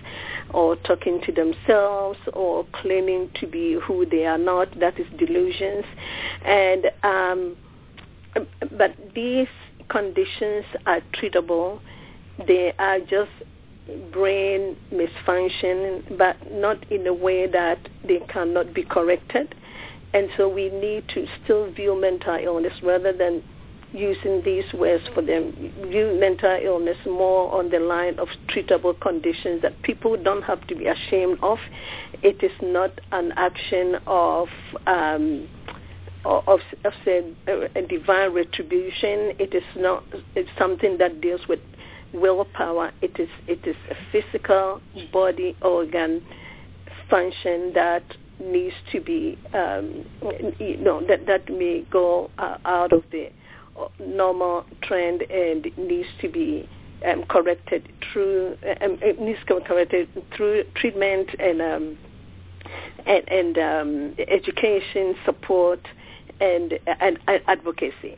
or 0.53 0.75
talking 0.77 1.21
to 1.25 1.31
themselves 1.31 2.19
or 2.33 2.65
claiming 2.73 3.29
to 3.39 3.47
be 3.47 3.77
who 3.85 4.05
they 4.05 4.25
are 4.25 4.37
not. 4.37 4.67
That 4.79 4.99
is 4.99 5.07
delusions. 5.17 5.85
And 6.45 6.85
um, 7.03 7.55
but 8.77 8.95
these 9.15 9.47
conditions 9.89 10.65
are 10.85 11.01
treatable. 11.13 11.79
They 12.47 12.73
are 12.79 12.99
just 12.99 13.31
brain 14.11 14.77
misfunction, 14.93 16.17
but 16.17 16.51
not 16.51 16.89
in 16.91 17.07
a 17.07 17.13
way 17.13 17.47
that 17.47 17.79
they 18.07 18.19
cannot 18.29 18.73
be 18.73 18.83
corrected. 18.83 19.55
And 20.13 20.29
so 20.37 20.47
we 20.47 20.69
need 20.69 21.07
to 21.09 21.27
still 21.43 21.71
view 21.71 21.99
mental 21.99 22.37
illness 22.41 22.73
rather 22.81 23.13
than 23.13 23.43
using 23.93 24.41
these 24.43 24.71
words 24.73 25.03
for 25.13 25.21
them. 25.21 25.51
View 25.89 26.17
mental 26.19 26.59
illness 26.63 26.97
more 27.05 27.51
on 27.53 27.69
the 27.69 27.79
line 27.79 28.19
of 28.19 28.27
treatable 28.47 28.99
conditions 28.99 29.61
that 29.61 29.81
people 29.81 30.15
don't 30.21 30.43
have 30.43 30.65
to 30.67 30.75
be 30.75 30.85
ashamed 30.85 31.39
of. 31.41 31.57
It 32.21 32.43
is 32.43 32.51
not 32.61 32.99
an 33.11 33.33
action 33.35 33.97
of 34.05 34.47
um, 34.85 35.47
of, 36.25 36.59
of 36.83 36.93
say, 37.05 37.23
a, 37.47 37.79
a 37.79 37.81
divine 37.81 38.33
retribution. 38.33 39.33
It 39.39 39.53
is 39.53 39.63
not. 39.75 40.03
It's 40.35 40.49
something 40.57 40.97
that 40.97 41.21
deals 41.21 41.47
with 41.47 41.59
willpower. 42.13 42.91
It 43.01 43.19
is. 43.19 43.29
It 43.47 43.65
is 43.65 43.75
a 43.89 43.95
physical 44.11 44.81
body 45.11 45.55
organ 45.61 46.23
function 47.09 47.73
that 47.73 48.03
needs 48.39 48.75
to 48.91 49.01
be, 49.01 49.37
um, 49.53 50.05
you 50.59 50.77
know, 50.77 51.05
that 51.07 51.25
that 51.27 51.49
may 51.49 51.85
go 51.89 52.29
uh, 52.37 52.57
out 52.65 52.93
of 52.93 53.03
the 53.11 53.29
normal 53.99 54.65
trend 54.81 55.21
and 55.23 55.65
needs 55.77 56.07
to 56.21 56.29
be 56.29 56.67
um, 57.05 57.23
corrected 57.23 57.91
through 58.11 58.57
um, 58.81 58.99
needs 59.19 59.39
to 59.47 59.55
be 59.55 59.65
corrected 59.65 60.09
through 60.35 60.63
treatment 60.75 61.29
and 61.39 61.61
um, 61.61 61.97
and, 63.05 63.29
and 63.29 63.57
um, 63.57 64.15
education 64.27 65.15
support 65.25 65.79
and, 66.39 66.73
and, 66.87 67.19
and 67.27 67.41
advocacy. 67.47 68.17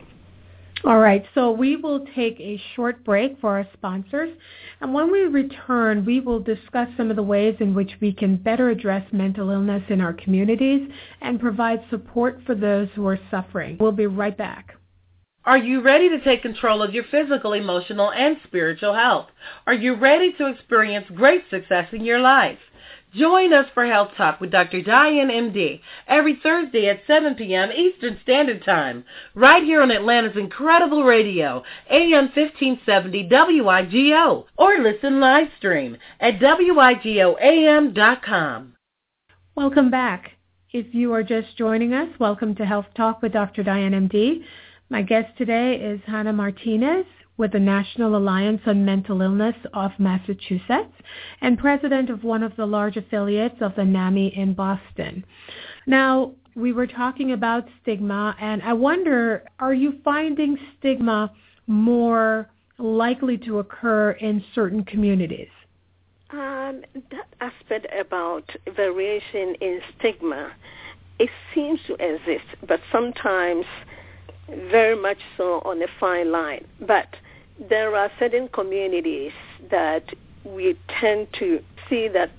All 0.84 0.98
right, 0.98 1.24
so 1.32 1.52
we 1.52 1.76
will 1.76 2.04
take 2.16 2.40
a 2.40 2.60
short 2.74 3.04
break 3.04 3.40
for 3.40 3.50
our 3.50 3.66
sponsors. 3.72 4.36
And 4.80 4.92
when 4.92 5.12
we 5.12 5.20
return, 5.20 6.04
we 6.04 6.18
will 6.18 6.40
discuss 6.40 6.88
some 6.96 7.08
of 7.08 7.14
the 7.14 7.22
ways 7.22 7.54
in 7.60 7.72
which 7.72 7.92
we 8.00 8.12
can 8.12 8.36
better 8.36 8.68
address 8.68 9.06
mental 9.12 9.50
illness 9.50 9.84
in 9.90 10.00
our 10.00 10.12
communities 10.12 10.90
and 11.20 11.38
provide 11.38 11.84
support 11.88 12.40
for 12.44 12.56
those 12.56 12.88
who 12.96 13.06
are 13.06 13.20
suffering. 13.30 13.76
We'll 13.78 13.92
be 13.92 14.06
right 14.06 14.36
back. 14.36 14.74
Are 15.44 15.58
you 15.58 15.82
ready 15.82 16.08
to 16.08 16.20
take 16.20 16.42
control 16.42 16.82
of 16.82 16.94
your 16.94 17.04
physical, 17.10 17.52
emotional, 17.52 18.10
and 18.10 18.36
spiritual 18.44 18.94
health? 18.94 19.26
Are 19.68 19.74
you 19.74 19.94
ready 19.94 20.32
to 20.34 20.46
experience 20.46 21.06
great 21.14 21.44
success 21.48 21.88
in 21.92 22.04
your 22.04 22.20
life? 22.20 22.58
Join 23.14 23.52
us 23.52 23.66
for 23.74 23.84
Health 23.84 24.12
Talk 24.16 24.40
with 24.40 24.50
Dr. 24.50 24.80
Diane 24.80 25.28
MD 25.28 25.82
every 26.08 26.40
Thursday 26.42 26.88
at 26.88 27.02
7 27.06 27.34
p.m. 27.34 27.70
Eastern 27.70 28.18
Standard 28.22 28.64
Time, 28.64 29.04
right 29.34 29.62
here 29.62 29.82
on 29.82 29.90
Atlanta's 29.90 30.38
Incredible 30.38 31.04
Radio, 31.04 31.62
AM 31.90 32.30
1570 32.34 33.28
WIGO, 33.28 34.46
or 34.56 34.78
listen 34.78 35.20
live 35.20 35.48
stream 35.58 35.98
at 36.20 36.38
WIGOAM.com. 36.38 37.02
Welcome 39.54 39.90
back. 39.90 40.30
If 40.70 40.94
you 40.94 41.12
are 41.12 41.22
just 41.22 41.54
joining 41.58 41.92
us, 41.92 42.08
welcome 42.18 42.54
to 42.54 42.64
Health 42.64 42.86
Talk 42.96 43.20
with 43.20 43.34
Dr. 43.34 43.62
Diane 43.62 44.08
MD. 44.08 44.42
My 44.88 45.02
guest 45.02 45.36
today 45.36 45.74
is 45.74 46.00
Hannah 46.06 46.32
Martinez 46.32 47.04
with 47.36 47.52
the 47.52 47.60
National 47.60 48.16
Alliance 48.16 48.60
on 48.66 48.84
Mental 48.84 49.22
Illness 49.22 49.56
of 49.72 49.90
Massachusetts 49.98 50.92
and 51.40 51.58
president 51.58 52.10
of 52.10 52.24
one 52.24 52.42
of 52.42 52.54
the 52.56 52.66
large 52.66 52.96
affiliates 52.96 53.56
of 53.60 53.74
the 53.74 53.84
NAMI 53.84 54.36
in 54.36 54.54
Boston. 54.54 55.24
Now, 55.86 56.32
we 56.54 56.72
were 56.72 56.86
talking 56.86 57.32
about 57.32 57.66
stigma, 57.80 58.36
and 58.40 58.62
I 58.62 58.74
wonder, 58.74 59.44
are 59.58 59.72
you 59.72 59.94
finding 60.04 60.58
stigma 60.78 61.32
more 61.66 62.50
likely 62.78 63.38
to 63.38 63.58
occur 63.60 64.12
in 64.12 64.44
certain 64.54 64.84
communities? 64.84 65.48
Um, 66.30 66.82
that 67.10 67.28
aspect 67.40 67.86
about 67.98 68.44
variation 68.74 69.54
in 69.60 69.80
stigma, 69.98 70.52
it 71.18 71.30
seems 71.54 71.80
to 71.86 71.94
exist, 71.94 72.46
but 72.66 72.80
sometimes 72.90 73.64
very 74.70 74.96
much 74.96 75.18
so 75.36 75.62
on 75.64 75.82
a 75.82 75.86
fine 76.00 76.32
line. 76.32 76.66
But 76.80 77.08
there 77.68 77.94
are 77.96 78.10
certain 78.18 78.48
communities 78.48 79.32
that 79.70 80.04
we 80.44 80.76
tend 81.00 81.28
to 81.38 81.60
see 81.88 82.08
that 82.08 82.30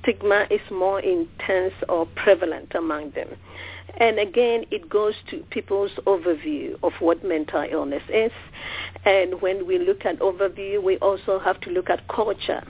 stigma 0.00 0.46
is 0.50 0.60
more 0.70 1.00
intense 1.00 1.74
or 1.88 2.06
prevalent 2.06 2.74
among 2.74 3.10
them. 3.10 3.28
And 3.98 4.18
again, 4.18 4.64
it 4.70 4.88
goes 4.88 5.14
to 5.30 5.38
people's 5.50 5.92
overview 6.06 6.76
of 6.82 6.92
what 7.00 7.24
mental 7.24 7.64
illness 7.70 8.02
is. 8.08 8.32
And 9.04 9.40
when 9.42 9.66
we 9.66 9.78
look 9.78 10.04
at 10.06 10.18
overview, 10.20 10.82
we 10.82 10.96
also 10.98 11.38
have 11.38 11.60
to 11.62 11.70
look 11.70 11.90
at 11.90 12.06
culture, 12.08 12.62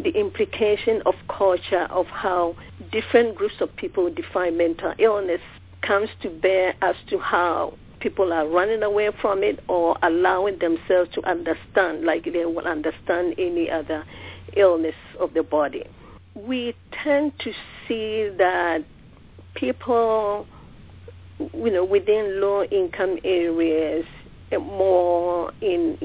the 0.00 0.10
implication 0.10 1.02
of 1.06 1.14
culture 1.28 1.86
of 1.90 2.06
how 2.06 2.56
different 2.90 3.36
groups 3.36 3.60
of 3.60 3.74
people 3.76 4.10
define 4.10 4.56
mental 4.56 4.94
illness 4.98 5.40
comes 5.82 6.08
to 6.22 6.30
bear 6.30 6.74
as 6.82 6.96
to 7.08 7.18
how 7.18 7.74
people 8.04 8.34
are 8.34 8.46
running 8.46 8.82
away 8.82 9.08
from 9.22 9.42
it 9.42 9.58
or 9.66 9.96
allowing 10.02 10.58
themselves 10.58 11.10
to 11.14 11.26
understand 11.26 12.04
like 12.04 12.22
they 12.24 12.44
will 12.44 12.68
understand 12.68 13.34
any 13.38 13.70
other 13.70 14.04
illness 14.58 14.94
of 15.18 15.32
the 15.32 15.42
body. 15.42 15.84
We 16.34 16.76
tend 17.02 17.32
to 17.38 17.52
see 17.88 18.28
that 18.36 18.84
people, 19.54 20.46
you 21.38 21.70
know, 21.70 21.82
within 21.82 22.42
low-income 22.42 23.20
areas, 23.24 24.04
eh, 24.52 24.58
more 24.58 25.50
in 25.62 25.96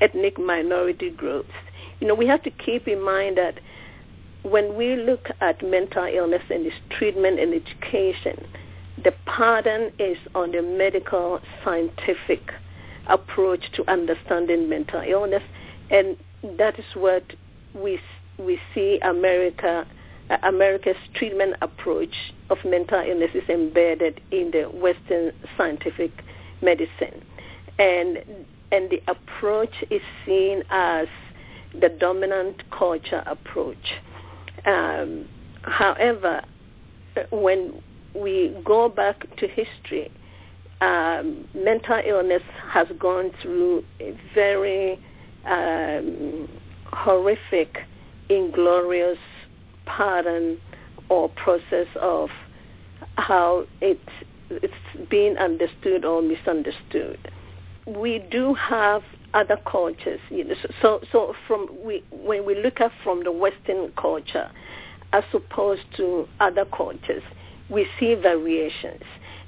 ethnic 0.00 0.38
minority 0.38 1.10
groups, 1.10 1.52
you 2.00 2.08
know, 2.08 2.14
we 2.14 2.26
have 2.26 2.42
to 2.44 2.50
keep 2.50 2.88
in 2.88 3.04
mind 3.04 3.36
that 3.36 3.60
when 4.44 4.76
we 4.76 4.96
look 4.96 5.28
at 5.42 5.62
mental 5.62 6.06
illness 6.06 6.42
and 6.48 6.64
its 6.64 6.76
treatment 6.88 7.38
and 7.38 7.52
education, 7.52 8.46
the 9.04 9.12
pattern 9.26 9.92
is 9.98 10.16
on 10.34 10.52
the 10.52 10.62
medical 10.62 11.40
scientific 11.62 12.40
approach 13.06 13.70
to 13.72 13.88
understanding 13.90 14.68
mental 14.68 15.02
illness, 15.06 15.42
and 15.90 16.16
that 16.58 16.78
is 16.78 16.84
what 16.94 17.22
we 17.74 18.00
we 18.38 18.58
see 18.74 18.98
America 19.02 19.86
uh, 20.30 20.36
America's 20.42 20.96
treatment 21.14 21.54
approach 21.60 22.14
of 22.48 22.58
mental 22.64 23.00
illness 23.00 23.30
is 23.34 23.48
embedded 23.48 24.20
in 24.30 24.50
the 24.50 24.64
Western 24.64 25.32
scientific 25.56 26.10
medicine, 26.62 27.22
and 27.78 28.18
and 28.72 28.90
the 28.90 29.02
approach 29.06 29.84
is 29.90 30.00
seen 30.24 30.62
as 30.70 31.08
the 31.78 31.90
dominant 31.90 32.62
culture 32.70 33.22
approach. 33.26 34.00
Um, 34.64 35.28
however, 35.62 36.42
when 37.30 37.82
we 38.14 38.56
go 38.64 38.88
back 38.88 39.24
to 39.36 39.48
history, 39.48 40.10
um, 40.80 41.48
mental 41.54 42.00
illness 42.04 42.42
has 42.70 42.86
gone 42.98 43.30
through 43.40 43.84
a 44.00 44.18
very 44.34 44.98
um, 45.46 46.48
horrific, 46.86 47.78
inglorious 48.28 49.18
pattern 49.86 50.58
or 51.08 51.28
process 51.30 51.86
of 52.00 52.30
how 53.16 53.66
it, 53.80 54.00
it's 54.50 54.74
being 55.10 55.36
understood 55.36 56.04
or 56.04 56.22
misunderstood. 56.22 57.18
We 57.86 58.24
do 58.30 58.54
have 58.54 59.02
other 59.34 59.58
cultures. 59.70 60.20
You 60.30 60.44
know, 60.44 60.54
so, 60.80 61.00
so 61.12 61.34
from 61.46 61.68
we, 61.84 62.02
when 62.10 62.46
we 62.46 62.54
look 62.60 62.80
at 62.80 62.92
from 63.02 63.24
the 63.24 63.32
Western 63.32 63.92
culture, 64.00 64.50
as 65.12 65.24
opposed 65.32 65.82
to 65.96 66.26
other 66.40 66.64
cultures, 66.64 67.22
we 67.70 67.86
see 67.98 68.14
variations. 68.14 69.02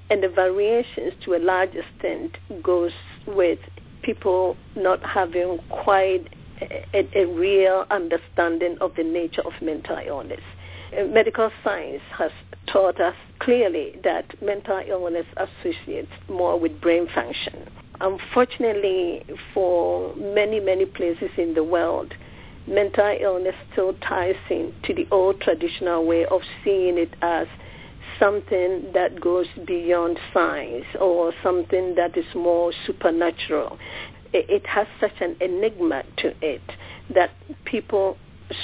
And 0.09 0.23
the 0.23 0.29
variations 0.29 1.15
to 1.25 1.35
a 1.35 1.39
large 1.39 1.75
extent 1.75 2.37
goes 2.63 2.93
with 3.27 3.59
people 4.03 4.57
not 4.77 5.03
having 5.05 5.59
quite 5.69 6.29
a, 6.61 7.09
a, 7.15 7.25
real 7.27 7.85
understanding 7.91 8.79
of 8.81 8.95
the 8.97 9.03
nature 9.03 9.43
of 9.43 9.53
mental 9.61 9.99
illness. 10.07 10.41
Uh, 10.97 11.05
medical 11.05 11.51
science 11.65 12.03
has 12.17 12.31
taught 12.67 13.01
us 13.01 13.17
clearly 13.41 13.99
that 14.05 14.41
mental 14.41 14.81
illness 14.89 15.27
associates 15.37 16.13
more 16.29 16.59
with 16.59 16.81
brain 16.81 17.09
function. 17.13 17.69
Unfortunately, 18.01 19.25
for 19.53 20.15
many, 20.17 20.61
many 20.61 20.85
places 20.85 21.31
in 21.37 21.55
the 21.55 21.65
world, 21.65 22.15
mental 22.67 23.17
illness 23.21 23.55
still 23.73 23.95
ties 23.95 24.37
in 24.51 24.73
to 24.85 24.95
the 24.95 25.07
old 25.11 25.41
traditional 25.41 26.05
way 26.05 26.25
of 26.27 26.43
seeing 26.65 26.99
it 26.99 27.15
as 27.23 27.47
something 28.19 28.91
that 28.95 29.21
goes 29.21 29.47
beyond 29.67 30.19
science 30.33 30.85
or 31.01 31.33
something 31.43 31.95
that 31.97 32.17
is 32.17 32.27
more 32.35 32.73
supernatural. 32.87 33.79
It, 34.33 34.47
it 34.49 34.67
has 34.67 34.87
such 35.01 35.21
an 35.21 35.37
enigma 35.41 36.03
to 36.19 36.35
it 36.43 36.63
that 37.15 37.31
people 37.65 38.17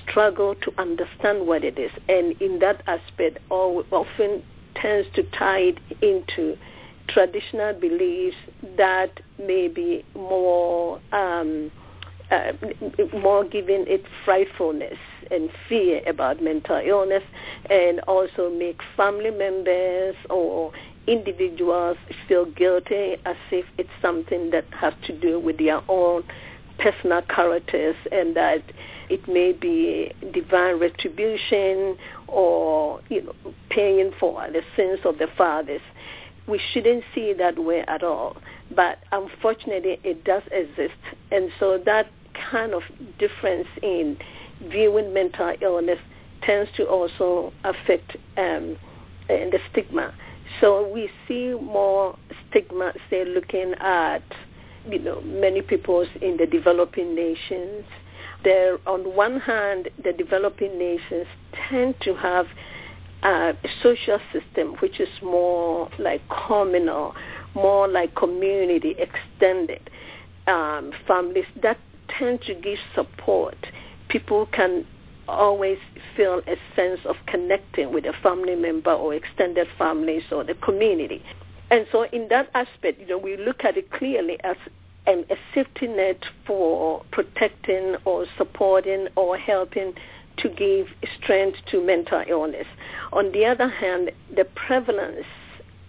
struggle 0.02 0.54
to 0.56 0.72
understand 0.78 1.46
what 1.46 1.64
it 1.64 1.78
is. 1.78 1.90
And 2.08 2.40
in 2.40 2.58
that 2.60 2.82
aspect, 2.86 3.38
all, 3.50 3.84
often 3.90 4.42
tends 4.74 5.08
to 5.14 5.22
tie 5.24 5.72
it 5.72 5.78
into 6.00 6.56
traditional 7.08 7.74
beliefs 7.74 8.36
that 8.76 9.20
may 9.38 9.68
be 9.68 10.04
more 10.14 11.00
um, 11.12 11.70
uh, 12.32 12.52
more 13.16 13.44
giving 13.44 13.84
it 13.86 14.04
frightfulness 14.24 14.98
and 15.30 15.50
fear 15.68 16.02
about 16.08 16.42
mental 16.42 16.80
illness 16.84 17.22
and 17.70 18.00
also 18.00 18.50
make 18.50 18.80
family 18.96 19.30
members 19.30 20.16
or 20.30 20.72
individuals 21.06 21.96
feel 22.28 22.46
guilty 22.46 23.16
as 23.24 23.36
if 23.50 23.64
it's 23.76 23.90
something 24.00 24.50
that 24.50 24.64
has 24.72 24.94
to 25.04 25.12
do 25.18 25.38
with 25.38 25.58
their 25.58 25.80
own 25.88 26.22
personal 26.78 27.22
characters 27.22 27.96
and 28.10 28.36
that 28.36 28.62
it 29.08 29.26
may 29.28 29.52
be 29.52 30.12
divine 30.32 30.78
retribution 30.78 31.96
or 32.28 33.00
you 33.08 33.22
know 33.22 33.34
paying 33.68 34.12
for 34.18 34.48
the 34.50 34.62
sins 34.76 35.00
of 35.04 35.18
the 35.18 35.28
fathers. 35.36 35.82
We 36.48 36.60
shouldn't 36.72 37.04
see 37.14 37.30
it 37.30 37.38
that 37.38 37.58
way 37.58 37.84
at 37.86 38.02
all. 38.02 38.36
But 38.74 38.98
unfortunately 39.12 40.00
it 40.02 40.24
does 40.24 40.42
exist. 40.50 40.98
And 41.30 41.50
so 41.60 41.78
that 41.84 42.10
kind 42.52 42.74
of 42.74 42.82
difference 43.18 43.66
in 43.82 44.16
viewing 44.70 45.12
mental 45.12 45.52
illness 45.60 45.98
tends 46.42 46.70
to 46.76 46.84
also 46.84 47.52
affect 47.64 48.16
um, 48.36 48.76
the 49.28 49.58
stigma. 49.70 50.14
So 50.60 50.86
we 50.92 51.08
see 51.26 51.54
more 51.60 52.16
stigma, 52.50 52.92
say, 53.08 53.24
looking 53.24 53.74
at, 53.80 54.22
you 54.88 54.98
know, 54.98 55.22
many 55.22 55.62
peoples 55.62 56.08
in 56.20 56.36
the 56.36 56.46
developing 56.46 57.14
nations. 57.14 57.84
There, 58.44 58.78
on 58.86 59.16
one 59.16 59.40
hand, 59.40 59.88
the 60.04 60.12
developing 60.12 60.78
nations 60.78 61.26
tend 61.68 61.94
to 62.02 62.14
have 62.14 62.46
a 63.22 63.54
social 63.82 64.18
system 64.32 64.74
which 64.80 65.00
is 65.00 65.08
more 65.22 65.88
like 65.98 66.22
communal, 66.48 67.14
more 67.54 67.88
like 67.88 68.14
community 68.16 68.96
extended 68.98 69.88
um, 70.46 70.92
families 71.06 71.44
that 71.62 71.78
tend 72.18 72.42
to 72.42 72.54
give 72.54 72.78
support. 72.94 73.56
People 74.08 74.46
can 74.46 74.86
always 75.28 75.78
feel 76.16 76.42
a 76.46 76.56
sense 76.76 77.00
of 77.04 77.16
connecting 77.26 77.92
with 77.92 78.04
a 78.04 78.12
family 78.22 78.56
member 78.56 78.92
or 78.92 79.14
extended 79.14 79.66
families 79.78 80.24
or 80.30 80.44
the 80.44 80.54
community. 80.54 81.22
And 81.70 81.86
so 81.90 82.04
in 82.12 82.28
that 82.28 82.50
aspect, 82.54 83.00
you 83.00 83.06
know, 83.06 83.18
we 83.18 83.36
look 83.36 83.64
at 83.64 83.76
it 83.76 83.90
clearly 83.90 84.38
as 84.44 84.56
um, 85.06 85.24
a 85.30 85.36
safety 85.54 85.86
net 85.86 86.22
for 86.46 87.04
protecting 87.10 87.96
or 88.04 88.26
supporting 88.36 89.08
or 89.16 89.38
helping 89.38 89.94
to 90.38 90.48
give 90.48 90.88
strength 91.18 91.58
to 91.70 91.84
mental 91.84 92.22
illness. 92.28 92.66
On 93.12 93.32
the 93.32 93.46
other 93.46 93.68
hand, 93.68 94.10
the 94.34 94.44
prevalence 94.44 95.26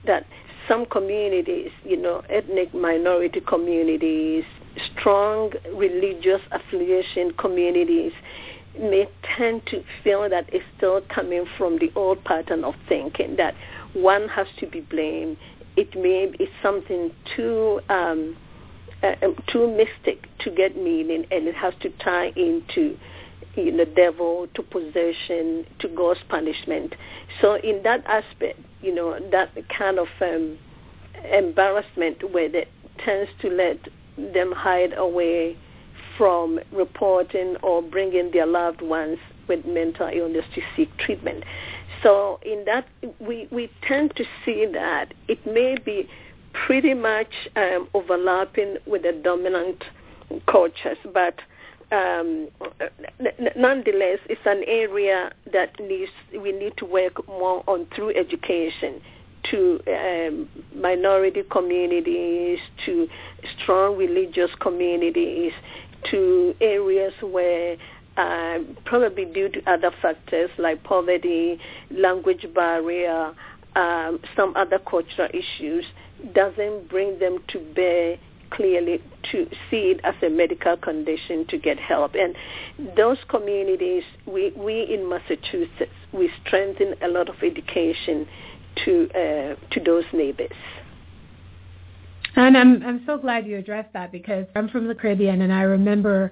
that 0.06 0.26
some 0.68 0.86
communities, 0.86 1.72
you 1.84 1.98
know, 1.98 2.24
ethnic 2.30 2.74
minority 2.74 3.42
communities, 3.42 4.46
strong 4.92 5.52
religious 5.74 6.42
affiliation 6.52 7.32
communities, 7.34 8.14
may 8.80 9.08
tend 9.38 9.66
to 9.68 9.84
feel 10.04 10.28
that 10.30 10.50
it's 10.52 10.66
still 10.78 11.02
coming 11.14 11.46
from 11.58 11.78
the 11.78 11.92
old 11.96 12.24
pattern 12.24 12.64
of 12.64 12.74
thinking 12.90 13.36
that 13.36 13.54
one 13.94 14.28
has 14.30 14.48
to 14.60 14.68
be 14.68 14.82
blamed. 14.82 15.38
It 15.76 15.96
may 15.96 16.26
be 16.26 16.50
something 16.62 17.12
too 17.36 17.82
um, 17.90 18.36
uh, 19.04 19.16
um, 19.22 19.36
too 19.48 19.68
mystic 19.68 20.28
to 20.40 20.50
get 20.50 20.78
meaning, 20.78 21.26
and 21.30 21.48
it 21.48 21.56
has 21.56 21.74
to 21.82 21.90
tie 21.90 22.32
into 22.36 22.98
you 23.56 23.72
know, 23.72 23.86
the 23.86 23.92
devil, 23.92 24.48
to 24.56 24.64
possession, 24.64 25.66
to 25.80 25.88
God's 25.90 26.22
punishment. 26.30 26.96
So 27.42 27.56
in 27.56 27.84
that 27.84 28.04
aspect, 28.06 28.60
you 28.82 28.96
know, 28.96 29.20
that 29.32 29.52
kind 29.70 30.00
of 30.00 30.08
um, 30.22 30.58
embarrassment 31.32 32.32
where 32.32 32.56
it 32.56 32.70
tends 33.04 33.30
to 33.42 33.50
let 33.50 33.78
them 34.18 34.52
hide 34.52 34.94
away 34.98 35.58
from 36.18 36.60
reporting 36.72 37.56
or 37.64 37.82
bringing 37.82 38.32
their 38.32 38.46
loved 38.46 38.82
ones 38.82 39.18
with 39.48 39.66
mental 39.66 40.10
illness 40.14 40.46
to 40.56 40.62
seek 40.76 40.96
treatment. 40.98 41.44
So 42.02 42.40
in 42.44 42.66
that, 42.66 42.88
we, 43.20 43.48
we 43.52 43.72
tend 43.88 44.16
to 44.18 44.26
see 44.46 44.66
that 44.74 45.14
it 45.28 45.46
may 45.46 45.78
be 45.84 46.08
pretty 46.54 46.94
much 46.94 47.34
um, 47.56 47.90
overlapping 47.94 48.78
with 48.86 49.04
the 49.04 49.14
dominant 49.24 49.84
cultures, 50.48 50.98
but 51.14 51.40
um, 51.92 52.50
nonetheless, 53.56 54.20
it's 54.28 54.42
an 54.46 54.64
area 54.66 55.32
that 55.52 55.80
needs 55.80 56.12
we 56.32 56.52
need 56.52 56.76
to 56.78 56.86
work 56.86 57.28
more 57.28 57.64
on 57.68 57.86
through 57.96 58.16
education 58.16 59.00
to 59.52 59.80
um, 59.88 60.50
minority 60.76 61.44
communities, 61.50 62.60
to 62.86 63.08
strong 63.62 63.98
religious 63.98 64.52
communities, 64.60 65.52
to 66.12 66.56
areas 66.62 67.14
where 67.22 67.78
uh, 68.18 68.60
probably 68.86 69.26
due 69.26 69.50
to 69.50 69.62
other 69.70 69.92
factors 70.02 70.50
like 70.58 70.84
poverty, 70.84 71.60
language 71.92 72.46
barrier, 72.54 73.34
um, 73.76 74.20
some 74.36 74.56
other 74.56 74.80
cultural 74.80 75.30
issues, 75.34 75.86
doesn't 76.34 76.90
bring 76.90 77.18
them 77.20 77.40
to 77.48 77.60
bear 77.74 78.18
clearly 78.52 79.02
to 79.32 79.48
see 79.70 79.92
it 79.92 80.00
as 80.04 80.14
a 80.22 80.30
medical 80.30 80.78
condition 80.78 81.46
to 81.48 81.58
get 81.58 81.80
help. 81.80 82.14
And 82.14 82.36
those 82.96 83.18
communities, 83.30 84.04
we, 84.28 84.52
we 84.56 84.84
in 84.84 85.10
Massachusetts, 85.10 85.92
we 86.12 86.30
strengthen 86.46 86.94
a 87.02 87.08
lot 87.08 87.30
of 87.30 87.36
education 87.42 88.28
to 88.86 89.10
uh, 89.12 89.56
to 89.72 89.80
those 89.84 90.06
neighbors. 90.14 90.52
And 92.36 92.58
I'm 92.58 92.84
I'm 92.84 93.04
so 93.06 93.18
glad 93.18 93.46
you 93.46 93.58
addressed 93.58 93.94
that 93.94 94.12
because 94.12 94.46
I'm 94.56 94.70
from 94.70 94.88
the 94.88 94.96
Caribbean 94.96 95.42
and 95.42 95.54
I 95.54 95.62
remember 95.62 96.32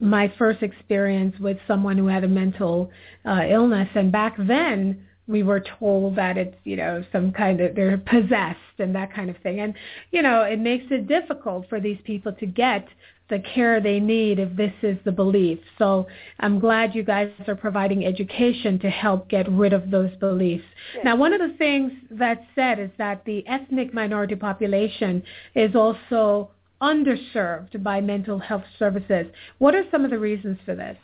my 0.00 0.32
first 0.38 0.62
experience 0.62 1.38
with 1.40 1.58
someone 1.66 1.96
who 1.96 2.06
had 2.06 2.24
a 2.24 2.28
mental 2.28 2.90
uh, 3.24 3.42
illness 3.48 3.88
and 3.94 4.12
back 4.12 4.36
then 4.38 5.04
we 5.26 5.42
were 5.42 5.60
told 5.60 6.16
that 6.16 6.38
it's 6.38 6.56
you 6.64 6.76
know 6.76 7.04
some 7.12 7.32
kind 7.32 7.60
of 7.60 7.74
they're 7.74 7.98
possessed 7.98 8.58
and 8.78 8.94
that 8.94 9.12
kind 9.12 9.28
of 9.30 9.36
thing 9.38 9.60
and 9.60 9.74
you 10.12 10.22
know 10.22 10.42
it 10.42 10.58
makes 10.58 10.84
it 10.90 11.08
difficult 11.08 11.68
for 11.68 11.80
these 11.80 11.98
people 12.04 12.32
to 12.32 12.46
get 12.46 12.86
the 13.28 13.38
care 13.40 13.80
they 13.80 14.00
need 14.00 14.38
if 14.38 14.54
this 14.56 14.72
is 14.82 14.96
the 15.04 15.12
belief. 15.12 15.58
So 15.78 16.06
I'm 16.40 16.58
glad 16.58 16.94
you 16.94 17.02
guys 17.02 17.30
are 17.46 17.54
providing 17.54 18.04
education 18.06 18.78
to 18.80 18.90
help 18.90 19.28
get 19.28 19.50
rid 19.50 19.72
of 19.72 19.90
those 19.90 20.14
beliefs. 20.16 20.64
Yes. 20.94 21.04
Now, 21.04 21.16
one 21.16 21.32
of 21.32 21.40
the 21.40 21.56
things 21.58 21.92
that's 22.10 22.44
said 22.54 22.78
is 22.78 22.90
that 22.98 23.24
the 23.24 23.46
ethnic 23.46 23.92
minority 23.92 24.34
population 24.34 25.22
is 25.54 25.74
also 25.74 26.50
underserved 26.80 27.82
by 27.82 28.00
mental 28.00 28.38
health 28.38 28.64
services. 28.78 29.26
What 29.58 29.74
are 29.74 29.84
some 29.90 30.04
of 30.04 30.10
the 30.10 30.18
reasons 30.18 30.58
for 30.64 30.74
this? 30.74 30.96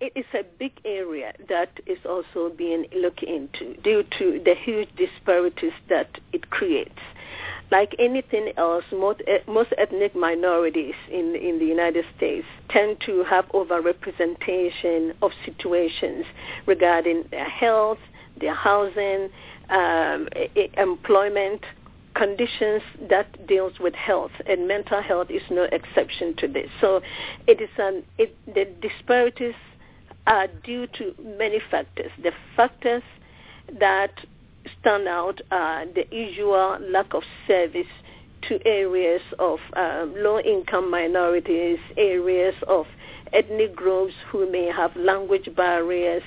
It 0.00 0.12
is 0.16 0.24
a 0.32 0.44
big 0.58 0.72
area 0.86 1.34
that 1.50 1.78
is 1.86 1.98
also 2.08 2.50
being 2.56 2.86
looked 2.96 3.22
into 3.22 3.74
due 3.82 4.02
to 4.18 4.40
the 4.42 4.54
huge 4.54 4.88
disparities 4.96 5.74
that 5.90 6.18
it 6.32 6.48
creates 6.48 6.98
like 7.70 7.94
anything 7.98 8.52
else, 8.56 8.84
most, 8.92 9.22
most 9.46 9.72
ethnic 9.78 10.14
minorities 10.14 10.94
in, 11.10 11.36
in 11.36 11.58
the 11.58 11.64
United 11.64 12.04
States 12.16 12.46
tend 12.68 13.00
to 13.06 13.24
have 13.24 13.46
overrepresentation 13.48 15.14
of 15.22 15.32
situations 15.44 16.24
regarding 16.66 17.24
their 17.30 17.48
health, 17.48 17.98
their 18.40 18.54
housing, 18.54 19.28
um, 19.68 20.28
employment, 20.76 21.64
conditions 22.14 22.82
that 23.08 23.46
deals 23.46 23.74
with 23.78 23.94
health, 23.94 24.32
and 24.46 24.66
mental 24.66 25.00
health 25.00 25.30
is 25.30 25.42
no 25.50 25.64
exception 25.70 26.34
to 26.36 26.48
this. 26.48 26.68
So 26.80 27.00
it 27.46 27.60
is 27.60 27.70
an, 27.78 28.02
it, 28.18 28.36
the 28.46 28.66
disparities 28.80 29.54
are 30.26 30.48
due 30.64 30.86
to 30.88 31.14
many 31.38 31.60
factors. 31.70 32.10
The 32.22 32.32
factors 32.56 33.02
that 33.78 34.12
stand 34.80 35.08
out 35.08 35.40
uh, 35.50 35.84
the 35.94 36.04
usual 36.10 36.78
lack 36.80 37.14
of 37.14 37.22
service 37.46 37.86
to 38.48 38.66
areas 38.66 39.22
of 39.38 39.58
um, 39.74 40.14
low-income 40.16 40.90
minorities, 40.90 41.78
areas 41.96 42.54
of 42.66 42.86
ethnic 43.32 43.76
groups 43.76 44.14
who 44.30 44.50
may 44.50 44.66
have 44.66 44.94
language 44.96 45.48
barriers, 45.56 46.22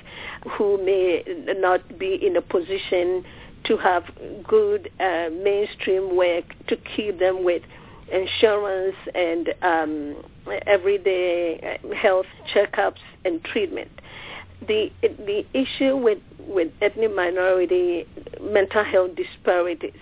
who 0.58 0.78
may 0.84 1.24
not 1.58 1.98
be 1.98 2.16
in 2.26 2.36
a 2.38 2.42
position 2.42 3.24
to 3.66 3.78
have 3.78 4.04
good 4.44 4.92
uh, 5.00 5.30
mainstream 5.32 6.16
work 6.16 6.46
to 6.68 6.76
keep 6.96 7.20
them 7.20 7.44
with 7.44 7.64
insurance 8.12 8.96
and 9.16 9.54
um, 9.62 10.16
everyday 10.68 11.80
uh, 11.84 11.96
health 11.96 12.26
checkups 12.54 13.00
and 13.26 13.44
treatment 13.44 13.90
the 14.68 14.92
the 15.02 15.46
issue 15.54 15.96
with 15.96 16.20
with 16.40 16.72
ethnic 16.82 17.16
minority 17.16 18.06
mental 18.42 18.84
health 18.84 19.12
disparities 19.16 19.94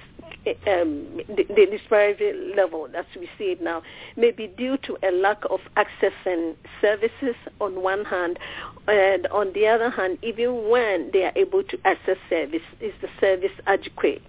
um, 0.66 1.22
the, 1.28 1.46
the, 1.50 1.68
disparity 1.70 2.34
level 2.56 2.88
as 2.98 3.06
we 3.16 3.30
see 3.38 3.52
it 3.52 3.62
now 3.62 3.84
may 4.18 4.32
be 4.32 4.48
due 4.48 4.76
to 4.78 4.98
a 5.08 5.12
lack 5.12 5.38
of 5.52 5.60
accessing 5.78 6.56
services 6.82 7.36
on 7.60 7.84
one 7.84 8.06
hand, 8.06 8.40
and 8.88 9.28
on 9.28 9.54
the 9.54 9.68
other 9.68 9.92
hand, 9.92 10.18
even 10.24 10.68
when 10.70 11.12
they 11.14 11.26
are 11.26 11.34
able 11.36 11.64
to 11.64 11.78
access 11.86 12.18
service, 12.28 12.64
is 12.80 12.94
the 13.02 13.08
service 13.20 13.52
adequate? 13.68 14.24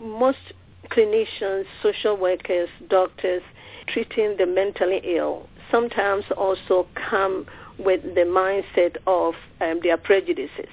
Most 0.00 0.52
clinicians, 0.90 1.64
social 1.82 2.16
workers, 2.16 2.68
doctors 2.88 3.42
treating 3.88 4.36
the 4.36 4.46
mentally 4.46 5.00
ill 5.02 5.48
sometimes 5.70 6.24
also 6.36 6.86
come 6.94 7.46
with 7.78 8.02
the 8.02 8.22
mindset 8.22 8.96
of 9.06 9.34
um, 9.60 9.80
their 9.82 9.96
prejudices. 9.96 10.70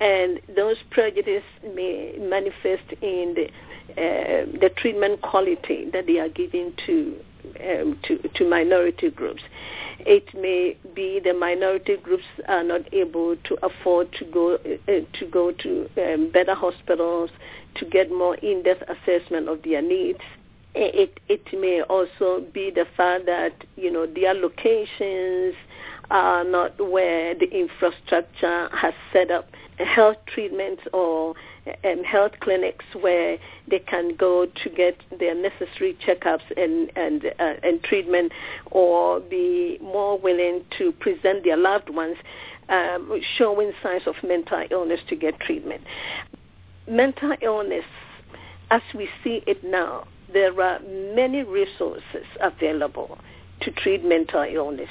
And 0.00 0.40
those 0.54 0.76
prejudices 0.90 1.44
may 1.74 2.16
manifest 2.18 2.92
in 3.00 3.34
the 3.36 3.50
uh, 3.90 4.46
the 4.60 4.70
treatment 4.78 5.20
quality 5.20 5.88
that 5.92 6.06
they 6.06 6.18
are 6.18 6.30
giving 6.30 6.72
to 6.86 7.14
um, 7.60 7.98
to, 8.02 8.16
to 8.34 8.48
minority 8.48 9.10
groups. 9.10 9.42
It 10.00 10.34
may 10.34 10.76
be 10.94 11.20
the 11.22 11.34
minority 11.34 11.96
groups 11.96 12.24
are 12.48 12.64
not 12.64 12.92
able 12.92 13.36
to 13.36 13.58
afford 13.62 14.12
to 14.14 14.24
go 14.24 14.54
uh, 14.54 15.18
to 15.18 15.26
go 15.30 15.52
to 15.52 15.88
um, 15.98 16.30
better 16.32 16.54
hospitals 16.54 17.30
to 17.76 17.84
get 17.84 18.10
more 18.10 18.36
in-depth 18.36 18.82
assessment 18.88 19.48
of 19.48 19.62
their 19.62 19.82
needs. 19.82 20.20
It 20.74 21.20
it 21.28 21.46
may 21.52 21.82
also 21.82 22.44
be 22.52 22.70
the 22.70 22.86
fact 22.96 23.26
that 23.26 23.52
you 23.76 23.92
know 23.92 24.06
their 24.06 24.34
locations 24.34 25.54
are 26.10 26.44
not 26.44 26.78
where 26.90 27.34
the 27.34 27.50
infrastructure 27.50 28.68
has 28.72 28.94
set 29.12 29.30
up 29.30 29.48
health 29.78 30.16
treatments 30.26 30.82
or 30.92 31.34
um, 31.84 32.04
health 32.04 32.32
clinics 32.40 32.84
where 33.00 33.38
they 33.68 33.78
can 33.78 34.14
go 34.14 34.46
to 34.46 34.70
get 34.70 34.96
their 35.18 35.34
necessary 35.34 35.96
checkups 36.06 36.42
and 36.56 36.90
and 36.96 37.24
uh, 37.38 37.54
and 37.62 37.82
treatment, 37.82 38.32
or 38.70 39.20
be 39.20 39.78
more 39.82 40.18
willing 40.18 40.64
to 40.78 40.92
present 40.92 41.44
their 41.44 41.56
loved 41.56 41.88
ones 41.90 42.16
um, 42.68 43.20
showing 43.36 43.72
signs 43.82 44.02
of 44.06 44.14
mental 44.22 44.64
illness 44.70 45.00
to 45.08 45.16
get 45.16 45.38
treatment. 45.40 45.82
Mental 46.88 47.34
illness, 47.40 47.84
as 48.70 48.82
we 48.94 49.08
see 49.22 49.42
it 49.46 49.64
now, 49.64 50.06
there 50.32 50.60
are 50.60 50.80
many 51.14 51.42
resources 51.42 52.26
available 52.40 53.18
to 53.60 53.70
treat 53.70 54.04
mental 54.04 54.42
illness 54.42 54.90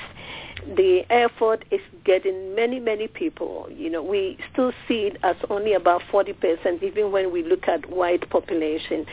the 0.76 1.04
effort 1.10 1.66
is 1.72 1.82
getting 2.04 2.56
many, 2.56 2.80
many 2.80 3.08
people. 3.08 3.68
You 3.72 3.90
know, 3.90 4.04
we 4.04 4.38
still 4.52 4.72
see 4.88 5.08
it 5.08 5.18
as 5.24 5.36
only 5.50 5.74
about 5.74 6.02
40%, 6.12 6.82
even 6.84 7.12
when 7.12 7.32
we 7.32 7.44
look 7.44 7.68
at 7.68 7.90
white 7.90 8.30
population. 8.30 9.06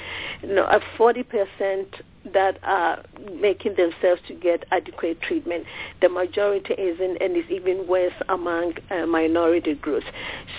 You 0.42 0.54
know, 0.54 0.68
at 0.68 0.82
40% 0.98 1.86
that 2.32 2.58
are 2.62 3.02
making 3.32 3.74
themselves 3.76 4.20
to 4.28 4.34
get 4.34 4.64
adequate 4.70 5.20
treatment. 5.22 5.64
The 6.02 6.08
majority 6.08 6.74
isn't, 6.74 7.16
and 7.20 7.36
is 7.36 7.50
even 7.50 7.86
worse 7.86 8.12
among 8.28 8.74
uh, 8.90 9.06
minority 9.06 9.74
groups. 9.74 10.06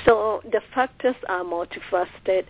So 0.05 0.41
the 0.43 0.61
factors 0.73 1.15
are 1.29 1.43
multifaceted 1.43 2.45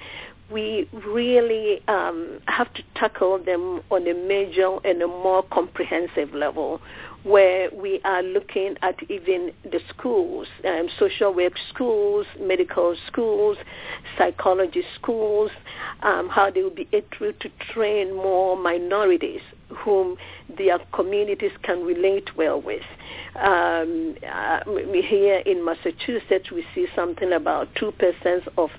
we 0.52 0.88
really 1.06 1.82
um, 1.88 2.40
have 2.48 2.74
to 2.74 2.84
tackle 2.96 3.40
them 3.44 3.82
on 3.90 4.08
a 4.08 4.14
major 4.14 4.78
and 4.84 5.02
a 5.02 5.08
more 5.08 5.44
comprehensive 5.44 6.34
level 6.34 6.82
where 7.24 7.70
we 7.72 8.02
are 8.04 8.24
looking 8.24 8.76
at 8.82 8.96
even 9.10 9.52
the 9.64 9.80
schools, 9.90 10.48
um, 10.66 10.90
social 10.98 11.34
work 11.34 11.54
schools, 11.70 12.26
medical 12.40 12.96
schools, 13.08 13.58
psychology 14.18 14.84
schools, 14.96 15.52
um, 16.02 16.30
how 16.30 16.50
they 16.50 16.64
will 16.64 16.72
be 16.72 16.88
able 16.92 17.34
to 17.40 17.50
train 17.74 18.16
more 18.16 18.58
minorities 18.58 19.42
whom 19.70 20.18
their 20.58 20.80
communities 20.94 21.52
can 21.64 21.84
relate 21.86 22.36
well 22.36 22.62
with. 22.62 22.82
Um, 23.36 24.16
uh, 24.28 24.60
here 24.92 25.42
in 25.46 25.64
Massachusetts, 25.64 26.52
we 26.52 26.66
see 26.76 26.88
something 26.96 27.32
about 27.32 27.74
2% 27.76 28.48
of 28.58 28.70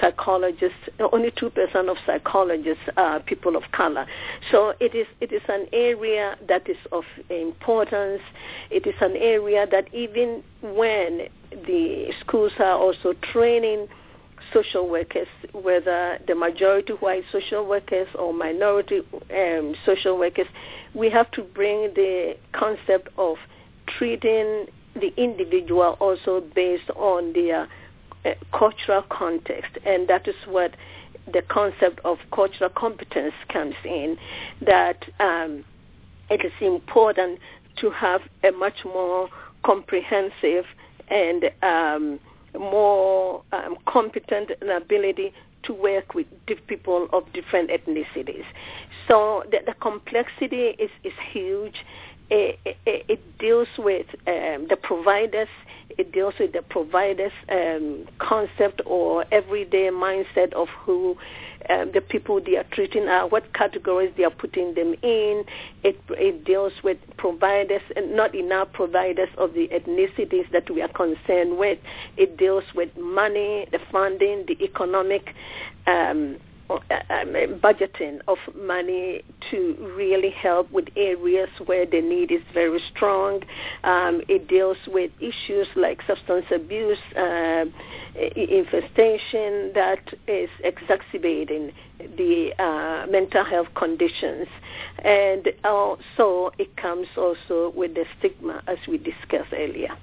psychologists, 0.00 0.78
only 1.12 1.30
2% 1.30 1.90
of 1.90 1.96
psychologists 2.06 2.82
are 2.96 3.20
people 3.20 3.56
of 3.56 3.62
color. 3.72 4.06
So 4.50 4.74
it 4.80 4.94
is, 4.94 5.06
it 5.20 5.32
is 5.32 5.42
an 5.48 5.66
area 5.72 6.36
that 6.48 6.68
is 6.68 6.76
of 6.92 7.04
importance. 7.28 8.22
It 8.70 8.86
is 8.86 8.94
an 9.00 9.16
area 9.16 9.66
that 9.70 9.92
even 9.94 10.42
when 10.62 11.28
the 11.50 12.12
schools 12.20 12.52
are 12.58 12.78
also 12.78 13.14
training 13.32 13.88
social 14.52 14.88
workers, 14.88 15.28
whether 15.52 16.18
the 16.26 16.34
majority 16.34 16.92
white 16.94 17.24
social 17.30 17.66
workers 17.66 18.08
or 18.18 18.32
minority 18.32 19.00
um, 19.36 19.74
social 19.84 20.18
workers, 20.18 20.46
we 20.94 21.10
have 21.10 21.30
to 21.32 21.42
bring 21.42 21.92
the 21.94 22.36
concept 22.52 23.08
of 23.16 23.36
treating 23.98 24.66
the 24.94 25.12
individual 25.16 25.96
also 26.00 26.40
based 26.54 26.90
on 26.96 27.32
their 27.32 27.68
cultural 28.52 29.02
context, 29.08 29.78
and 29.84 30.08
that 30.08 30.28
is 30.28 30.34
what 30.46 30.74
the 31.32 31.42
concept 31.42 32.00
of 32.04 32.18
cultural 32.32 32.70
competence 32.70 33.34
comes 33.48 33.74
in. 33.84 34.16
That 34.60 35.04
um, 35.20 35.64
it 36.28 36.44
is 36.44 36.52
important 36.60 37.38
to 37.76 37.90
have 37.90 38.22
a 38.44 38.52
much 38.52 38.84
more 38.84 39.28
comprehensive 39.64 40.64
and 41.08 41.50
um, 41.62 42.20
more 42.58 43.42
um, 43.52 43.76
competent 43.86 44.50
ability 44.60 45.32
to 45.62 45.72
work 45.74 46.14
with 46.14 46.26
people 46.66 47.08
of 47.12 47.24
different 47.32 47.70
ethnicities. 47.70 48.44
So 49.08 49.44
the, 49.50 49.58
the 49.66 49.74
complexity 49.74 50.76
is, 50.78 50.90
is 51.04 51.12
huge. 51.32 51.84
It, 52.30 52.76
it, 52.86 53.38
deals 53.38 53.68
with 53.78 54.06
um, 54.26 54.68
the 54.68 54.78
providers 54.80 55.48
it 55.98 56.12
deals 56.12 56.34
with 56.38 56.52
the 56.52 56.62
provider's 56.62 57.32
um, 57.48 58.06
concept 58.18 58.80
or 58.86 59.24
everyday 59.32 59.90
mindset 59.90 60.52
of 60.52 60.68
who 60.68 61.16
um, 61.68 61.90
the 61.92 62.00
people 62.00 62.40
they 62.40 62.56
are 62.56 62.64
treating 62.72 63.08
are, 63.08 63.28
what 63.28 63.52
categories 63.52 64.12
they 64.16 64.24
are 64.24 64.30
putting 64.30 64.74
them 64.74 64.94
in. 65.02 65.44
It, 65.82 66.00
it 66.10 66.44
deals 66.44 66.72
with 66.82 66.98
providers, 67.16 67.82
and 67.96 68.16
not 68.16 68.34
enough 68.34 68.72
providers 68.72 69.28
of 69.36 69.52
the 69.54 69.68
ethnicities 69.68 70.50
that 70.52 70.70
we 70.70 70.80
are 70.80 70.88
concerned 70.88 71.58
with. 71.58 71.78
It 72.16 72.36
deals 72.36 72.64
with 72.74 72.96
money, 72.96 73.66
the 73.70 73.80
funding, 73.92 74.46
the 74.46 74.62
economic 74.62 75.34
um, 75.86 76.38
budgeting 76.70 78.20
of 78.28 78.38
money 78.54 79.22
to 79.50 79.76
really 79.96 80.30
help 80.30 80.70
with 80.70 80.86
areas 80.96 81.48
where 81.66 81.86
the 81.86 82.00
need 82.00 82.30
is 82.30 82.42
very 82.54 82.80
strong. 82.94 83.42
Um, 83.84 84.22
it 84.28 84.48
deals 84.48 84.78
with 84.86 85.10
issues 85.20 85.66
like 85.76 86.00
substance 86.06 86.46
abuse, 86.54 86.98
uh, 87.16 87.64
infestation 88.36 89.72
that 89.74 90.02
is 90.26 90.50
exacerbating 90.64 91.72
the 91.98 92.52
uh, 92.58 93.06
mental 93.10 93.44
health 93.44 93.68
conditions. 93.74 94.46
And 94.98 95.48
also 95.64 96.50
it 96.58 96.76
comes 96.76 97.08
also 97.16 97.72
with 97.74 97.94
the 97.94 98.04
stigma 98.18 98.62
as 98.66 98.78
we 98.88 98.98
discussed 98.98 99.52
earlier. 99.52 99.96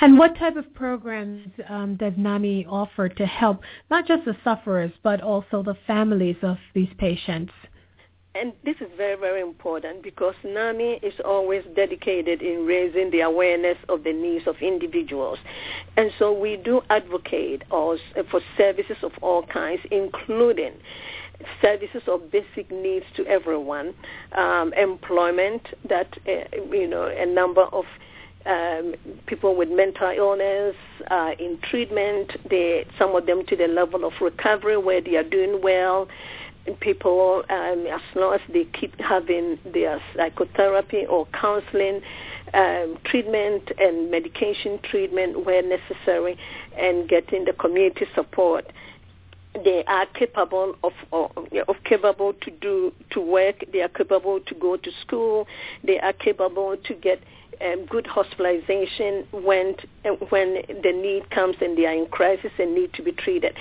And 0.00 0.18
what 0.18 0.36
type 0.38 0.56
of 0.56 0.72
programs 0.74 1.48
um, 1.68 1.96
does 1.96 2.12
NAMI 2.16 2.66
offer 2.68 3.08
to 3.08 3.26
help 3.26 3.60
not 3.90 4.06
just 4.06 4.24
the 4.24 4.36
sufferers, 4.44 4.92
but 5.02 5.20
also 5.20 5.62
the 5.62 5.76
families 5.86 6.36
of 6.42 6.58
these 6.74 6.90
patients? 6.98 7.52
And 8.36 8.52
this 8.64 8.74
is 8.80 8.88
very, 8.96 9.16
very 9.16 9.40
important 9.40 10.02
because 10.02 10.34
NAMI 10.42 10.98
is 11.04 11.14
always 11.24 11.62
dedicated 11.76 12.42
in 12.42 12.66
raising 12.66 13.12
the 13.12 13.20
awareness 13.20 13.78
of 13.88 14.02
the 14.02 14.12
needs 14.12 14.48
of 14.48 14.56
individuals. 14.60 15.38
And 15.96 16.10
so 16.18 16.32
we 16.32 16.56
do 16.56 16.82
advocate 16.90 17.62
for 17.70 18.40
services 18.56 18.96
of 19.04 19.12
all 19.22 19.44
kinds, 19.46 19.82
including 19.92 20.72
services 21.62 22.02
of 22.08 22.30
basic 22.32 22.70
needs 22.72 23.04
to 23.16 23.26
everyone, 23.26 23.94
um, 24.32 24.72
employment 24.74 25.62
that, 25.88 26.08
uh, 26.26 26.56
you 26.72 26.88
know, 26.88 27.06
a 27.06 27.26
number 27.26 27.62
of 27.62 27.84
um, 28.46 28.94
people 29.26 29.56
with 29.56 29.70
mental 29.70 30.10
illness 30.10 30.76
uh, 31.10 31.32
in 31.38 31.58
treatment, 31.62 32.32
they, 32.48 32.86
some 32.98 33.14
of 33.14 33.26
them 33.26 33.44
to 33.46 33.56
the 33.56 33.68
level 33.68 34.04
of 34.04 34.12
recovery 34.20 34.76
where 34.76 35.00
they 35.00 35.16
are 35.16 35.24
doing 35.24 35.60
well. 35.62 36.08
People, 36.80 37.44
um, 37.50 37.86
as 37.86 38.00
long 38.14 38.34
as 38.34 38.40
they 38.50 38.64
keep 38.64 38.98
having 38.98 39.58
their 39.72 40.00
psychotherapy 40.16 41.04
or 41.04 41.26
counseling, 41.26 42.00
um, 42.54 42.96
treatment 43.04 43.70
and 43.78 44.10
medication 44.10 44.78
treatment 44.82 45.44
where 45.44 45.62
necessary, 45.62 46.38
and 46.78 47.08
getting 47.08 47.44
the 47.44 47.52
community 47.52 48.06
support, 48.14 48.66
they 49.62 49.84
are 49.86 50.06
capable 50.06 50.74
of, 50.82 50.92
of, 51.12 51.30
of 51.68 51.76
capable 51.84 52.32
to 52.32 52.50
do 52.50 52.92
to 53.10 53.20
work. 53.20 53.64
They 53.72 53.82
are 53.82 53.88
capable 53.88 54.40
to 54.40 54.54
go 54.54 54.76
to 54.76 54.90
school. 55.02 55.46
They 55.84 56.00
are 56.00 56.12
capable 56.12 56.76
to 56.76 56.94
get 56.94 57.22
um, 57.60 57.86
good 57.86 58.06
hospitalization 58.06 59.26
when 59.32 59.74
when 60.30 60.62
the 60.82 60.92
need 60.92 61.30
comes 61.30 61.56
and 61.60 61.76
they 61.76 61.86
are 61.86 61.92
in 61.94 62.06
crisis 62.06 62.50
and 62.58 62.74
need 62.74 62.92
to 62.94 63.02
be 63.02 63.12
treated. 63.12 63.54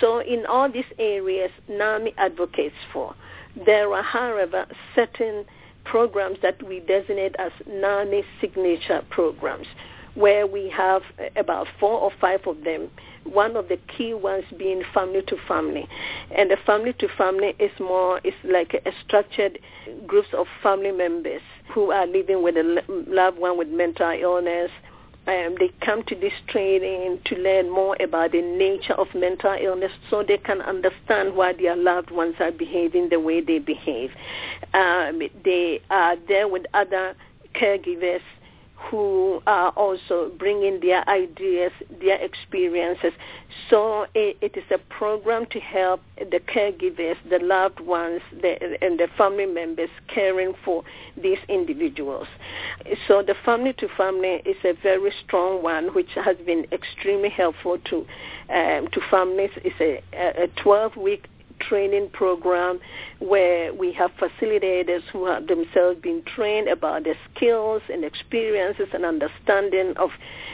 So 0.00 0.20
in 0.20 0.46
all 0.46 0.70
these 0.70 0.84
areas, 0.98 1.50
NAMI 1.68 2.14
advocates 2.18 2.74
for. 2.92 3.14
There 3.64 3.92
are, 3.94 4.02
however, 4.02 4.66
certain 4.94 5.44
programs 5.84 6.38
that 6.42 6.62
we 6.66 6.80
designate 6.80 7.34
as 7.38 7.52
NAMI 7.66 8.24
signature 8.40 9.02
programs, 9.10 9.66
where 10.16 10.46
we 10.46 10.68
have 10.70 11.02
about 11.36 11.66
four 11.78 12.00
or 12.00 12.10
five 12.20 12.40
of 12.46 12.64
them 12.64 12.90
one 13.24 13.56
of 13.56 13.68
the 13.68 13.76
key 13.88 14.14
ones 14.14 14.44
being 14.56 14.84
family 14.94 15.20
to 15.26 15.36
family. 15.48 15.88
And 16.30 16.48
the 16.48 16.56
family 16.64 16.92
to 17.00 17.08
family 17.18 17.56
is 17.58 17.72
more, 17.80 18.20
is 18.22 18.34
like 18.44 18.72
a 18.72 18.92
structured 19.04 19.58
groups 20.06 20.28
of 20.32 20.46
family 20.62 20.92
members 20.92 21.42
who 21.74 21.90
are 21.90 22.06
living 22.06 22.44
with 22.44 22.56
a 22.56 22.84
loved 22.88 23.38
one 23.38 23.58
with 23.58 23.66
mental 23.66 24.10
illness 24.10 24.70
um, 25.26 25.56
they 25.58 25.72
come 25.84 26.04
to 26.04 26.14
this 26.14 26.32
training 26.46 27.18
to 27.24 27.34
learn 27.36 27.68
more 27.68 27.96
about 28.00 28.30
the 28.30 28.42
nature 28.42 28.92
of 28.92 29.08
mental 29.12 29.56
illness 29.60 29.90
so 30.08 30.22
they 30.22 30.38
can 30.38 30.60
understand 30.60 31.34
why 31.34 31.52
their 31.52 31.74
loved 31.74 32.12
ones 32.12 32.36
are 32.38 32.52
behaving 32.52 33.08
the 33.08 33.18
way 33.18 33.40
they 33.40 33.58
behave. 33.58 34.12
Um, 34.72 35.20
they 35.44 35.80
are 35.90 36.14
there 36.28 36.46
with 36.46 36.64
other 36.74 37.16
caregivers 37.56 38.20
who 38.76 39.42
are 39.46 39.70
also 39.70 40.30
bringing 40.38 40.80
their 40.80 41.08
ideas, 41.08 41.72
their 42.00 42.22
experiences. 42.22 43.12
So 43.70 44.06
it, 44.14 44.36
it 44.40 44.56
is 44.56 44.64
a 44.70 44.78
program 44.78 45.46
to 45.50 45.60
help 45.60 46.02
the 46.18 46.40
caregivers, 46.40 47.16
the 47.28 47.38
loved 47.38 47.80
ones, 47.80 48.20
the, 48.32 48.78
and 48.82 48.98
the 48.98 49.08
family 49.16 49.46
members 49.46 49.90
caring 50.08 50.54
for 50.64 50.84
these 51.20 51.38
individuals. 51.48 52.28
So 53.08 53.22
the 53.22 53.34
family 53.44 53.72
to 53.74 53.88
family 53.96 54.42
is 54.44 54.56
a 54.64 54.74
very 54.82 55.12
strong 55.24 55.62
one, 55.62 55.88
which 55.94 56.10
has 56.14 56.36
been 56.44 56.66
extremely 56.70 57.30
helpful 57.30 57.78
to 57.90 58.06
um, 58.48 58.88
to 58.92 59.00
families. 59.10 59.50
It's 59.56 59.80
a, 59.80 60.42
a 60.42 60.48
12 60.62 60.96
week 60.96 61.26
training 61.60 62.10
program 62.12 62.80
where 63.18 63.72
we 63.72 63.92
have 63.92 64.10
facilitators 64.20 65.02
who 65.12 65.26
have 65.26 65.46
themselves 65.46 66.00
been 66.00 66.22
trained 66.34 66.68
about 66.68 67.04
the 67.04 67.14
skills 67.34 67.82
and 67.92 68.04
experiences 68.04 68.88
and 68.92 69.04
understanding 69.04 69.94
of 69.96 70.10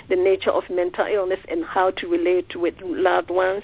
the 0.09 0.17
nature 0.17 0.51
of 0.51 0.65
mental 0.71 1.07
illness 1.07 1.41
and 1.49 1.65
how 1.65 1.91
to 1.91 2.07
relate 2.07 2.55
with 2.57 2.75
loved 2.83 3.31
ones. 3.31 3.63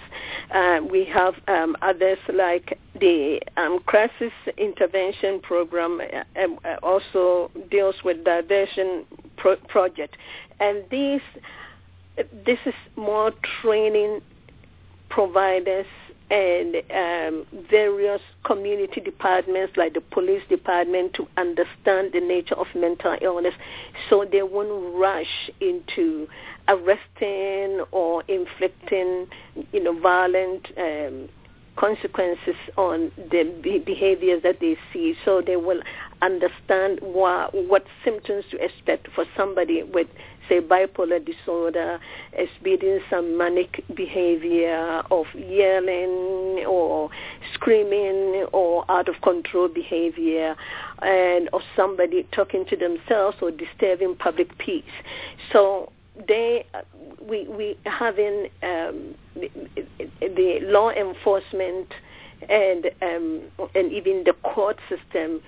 Uh, 0.52 0.80
we 0.90 1.04
have 1.04 1.34
um, 1.46 1.76
others 1.82 2.18
like 2.32 2.78
the 3.00 3.40
um, 3.56 3.78
crisis 3.86 4.32
intervention 4.56 5.40
program 5.40 6.00
uh, 6.00 6.40
uh, 6.40 6.76
also 6.82 7.50
deals 7.70 7.94
with 8.04 8.24
diversion 8.24 9.04
pro- 9.36 9.56
project. 9.68 10.16
And 10.60 10.84
these, 10.90 11.20
this 12.44 12.58
is 12.66 12.74
more 12.96 13.32
training 13.62 14.20
providers 15.08 15.86
and 16.30 16.76
um, 16.90 17.46
various 17.70 18.20
community 18.44 19.00
departments 19.00 19.76
like 19.76 19.94
the 19.94 20.00
police 20.00 20.42
department 20.48 21.14
to 21.14 21.26
understand 21.36 22.12
the 22.12 22.20
nature 22.20 22.54
of 22.54 22.66
mental 22.74 23.16
illness 23.22 23.54
so 24.10 24.26
they 24.30 24.42
won't 24.42 24.94
rush 24.98 25.50
into 25.60 26.28
arresting 26.68 27.82
or 27.92 28.22
inflicting 28.28 29.26
you 29.72 29.82
know 29.82 29.98
violent 29.98 30.66
um, 30.76 31.28
consequences 31.78 32.56
on 32.76 33.12
the 33.16 33.82
behaviors 33.86 34.42
that 34.42 34.58
they 34.60 34.76
see. 34.92 35.14
So 35.24 35.40
they 35.40 35.56
will 35.56 35.80
understand 36.20 36.98
what, 37.00 37.54
what 37.54 37.84
symptoms 38.04 38.44
to 38.50 38.62
expect 38.62 39.08
for 39.14 39.24
somebody 39.36 39.82
with 39.82 40.08
say 40.48 40.60
bipolar 40.60 41.24
disorder, 41.24 41.98
experiencing 42.32 43.00
some 43.10 43.36
manic 43.36 43.84
behavior 43.94 45.02
of 45.10 45.26
yelling 45.34 46.64
or 46.66 47.10
screaming 47.54 48.46
or 48.52 48.84
out 48.90 49.08
of 49.08 49.20
control 49.22 49.68
behavior 49.68 50.56
and 51.02 51.48
or 51.52 51.60
somebody 51.76 52.26
talking 52.32 52.64
to 52.66 52.76
themselves 52.76 53.36
or 53.40 53.50
disturbing 53.50 54.14
public 54.16 54.56
peace. 54.58 54.84
So 55.52 55.92
they 56.26 56.66
we 57.28 57.46
we 57.48 57.76
having 57.84 58.48
um, 58.62 59.14
the, 59.34 59.50
the 60.20 60.58
law 60.62 60.90
enforcement 60.90 61.92
and 62.48 62.90
um, 63.02 63.42
and 63.74 63.92
even 63.92 64.24
the 64.24 64.32
court 64.42 64.78
system 64.88 65.40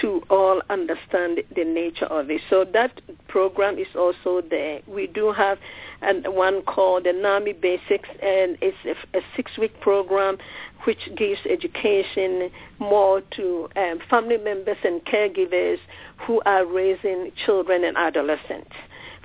to 0.00 0.22
all 0.30 0.60
understand 0.70 1.42
the 1.54 1.64
nature 1.64 2.06
of 2.06 2.30
it. 2.30 2.40
So 2.50 2.64
that 2.72 3.00
program 3.28 3.78
is 3.78 3.86
also 3.94 4.42
there. 4.48 4.80
We 4.86 5.06
do 5.06 5.32
have 5.32 5.58
an, 6.02 6.24
one 6.26 6.62
called 6.62 7.04
the 7.04 7.12
NAMI 7.12 7.54
Basics, 7.54 8.08
and 8.22 8.58
it's 8.60 8.76
a, 8.84 9.18
a 9.18 9.20
six-week 9.34 9.80
program 9.80 10.38
which 10.84 11.08
gives 11.16 11.40
education 11.48 12.50
more 12.78 13.22
to 13.36 13.68
um, 13.76 13.98
family 14.08 14.38
members 14.38 14.76
and 14.84 15.04
caregivers 15.04 15.78
who 16.26 16.40
are 16.46 16.64
raising 16.64 17.32
children 17.44 17.84
and 17.84 17.96
adolescents 17.96 18.72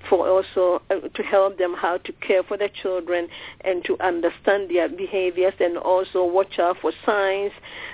for 0.10 0.28
also 0.28 0.82
uh, 0.90 1.00
to 1.14 1.24
help 1.24 1.58
them 1.58 1.76
how 1.78 1.98
to 1.98 2.12
care 2.14 2.42
for 2.44 2.58
their 2.58 2.70
children 2.82 3.28
and 3.62 3.84
to 3.86 3.96
understand 4.00 4.70
their 4.70 4.90
behaviors 4.90 5.54
and 5.60 5.78
also 5.78 6.24
watch 6.24 6.58
out 6.60 6.78
for 6.82 6.92
signs 7.06 7.52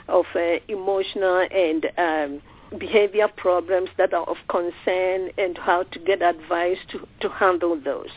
of 0.07 0.25
uh, 0.35 0.57
emotional 0.69 1.45
and 1.51 1.85
um, 1.97 2.41
behavior 2.77 3.27
problems 3.35 3.89
that 3.97 4.13
are 4.13 4.25
of 4.25 4.37
concern 4.49 5.29
and 5.37 5.57
how 5.57 5.83
to 5.83 5.99
get 5.99 6.21
advice 6.21 6.77
to, 6.89 7.07
to 7.21 7.29
handle 7.29 7.79
those. 7.79 8.09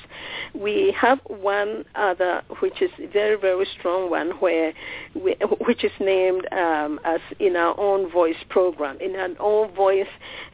We 0.55 0.95
have 0.99 1.21
one 1.27 1.85
other 1.95 2.43
which 2.61 2.83
is 2.83 2.91
very, 3.13 3.37
very 3.37 3.67
strong 3.79 4.11
one 4.11 4.31
where 4.41 4.73
we, 5.15 5.37
which 5.67 5.85
is 5.85 5.93
named 6.01 6.47
um, 6.53 7.01
as 7.05 7.21
in 7.39 7.57
our 7.57 7.79
own 7.79 8.11
voice 8.11 8.43
program. 8.49 8.99
In 9.01 9.17
our 9.17 9.31
own 9.39 9.75
voice 9.75 10.09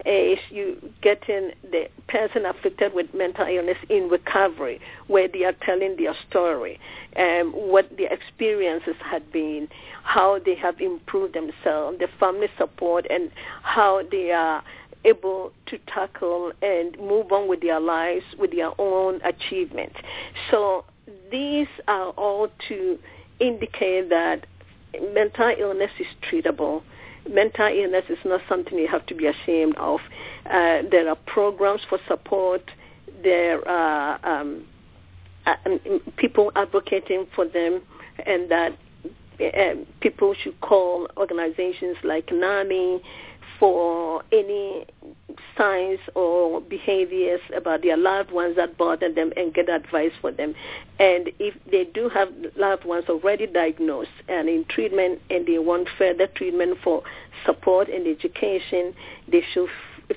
is 0.04 0.38
you 0.50 0.76
getting 1.02 1.52
the 1.62 1.88
person 2.08 2.44
afflicted 2.46 2.94
with 2.94 3.12
mental 3.14 3.46
illness 3.46 3.78
in 3.88 4.08
recovery 4.08 4.80
where 5.06 5.28
they 5.28 5.44
are 5.44 5.54
telling 5.64 5.96
their 5.96 6.14
story, 6.28 6.78
um, 7.18 7.52
what 7.52 7.96
their 7.96 8.12
experiences 8.12 8.96
had 9.04 9.30
been, 9.32 9.68
how 10.02 10.38
they 10.44 10.54
have 10.54 10.80
improved 10.80 11.34
themselves, 11.34 11.98
the 11.98 12.08
family 12.20 12.48
support, 12.58 13.06
and 13.10 13.30
how 13.62 14.02
they 14.10 14.30
are 14.32 14.62
able 15.04 15.52
to 15.66 15.78
tackle 15.86 16.52
and 16.62 16.98
move 16.98 17.30
on 17.30 17.48
with 17.48 17.60
their 17.60 17.80
lives 17.80 18.24
with 18.38 18.50
their 18.50 18.72
own 18.80 19.20
achievements. 19.22 19.96
So 20.50 20.84
these 21.30 21.68
are 21.86 22.10
all 22.10 22.48
to 22.68 22.98
indicate 23.38 24.08
that 24.10 24.46
mental 25.14 25.54
illness 25.58 25.90
is 25.98 26.06
treatable. 26.28 26.82
Mental 27.28 27.66
illness 27.66 28.04
is 28.08 28.18
not 28.24 28.40
something 28.48 28.78
you 28.78 28.88
have 28.88 29.06
to 29.06 29.14
be 29.14 29.26
ashamed 29.26 29.76
of. 29.76 30.00
Uh, 30.46 30.82
there 30.90 31.08
are 31.08 31.16
programs 31.26 31.82
for 31.88 31.98
support. 32.06 32.70
There 33.22 33.66
are 33.68 34.20
um, 34.24 34.64
people 36.16 36.52
advocating 36.56 37.26
for 37.34 37.46
them, 37.46 37.82
and 38.24 38.50
that 38.50 38.72
uh, 39.40 39.74
people 40.00 40.34
should 40.34 40.60
call 40.60 41.08
organizations 41.16 41.96
like 42.02 42.30
NAMI 42.32 43.02
for 43.58 44.22
any 44.32 44.86
signs 45.56 45.98
or 46.14 46.60
behaviors 46.60 47.40
about 47.54 47.82
their 47.82 47.96
loved 47.96 48.30
ones 48.30 48.56
that 48.56 48.76
bother 48.76 49.12
them 49.12 49.32
and 49.36 49.54
get 49.54 49.68
advice 49.68 50.12
for 50.20 50.30
them. 50.30 50.54
And 50.98 51.30
if 51.38 51.54
they 51.70 51.84
do 51.84 52.08
have 52.08 52.28
loved 52.56 52.84
ones 52.84 53.06
already 53.08 53.46
diagnosed 53.46 54.10
and 54.28 54.48
in 54.48 54.64
treatment 54.68 55.20
and 55.30 55.46
they 55.46 55.58
want 55.58 55.88
further 55.98 56.26
treatment 56.26 56.78
for 56.82 57.02
support 57.44 57.88
and 57.88 58.06
education, 58.06 58.94
they 59.28 59.42
should 59.52 59.68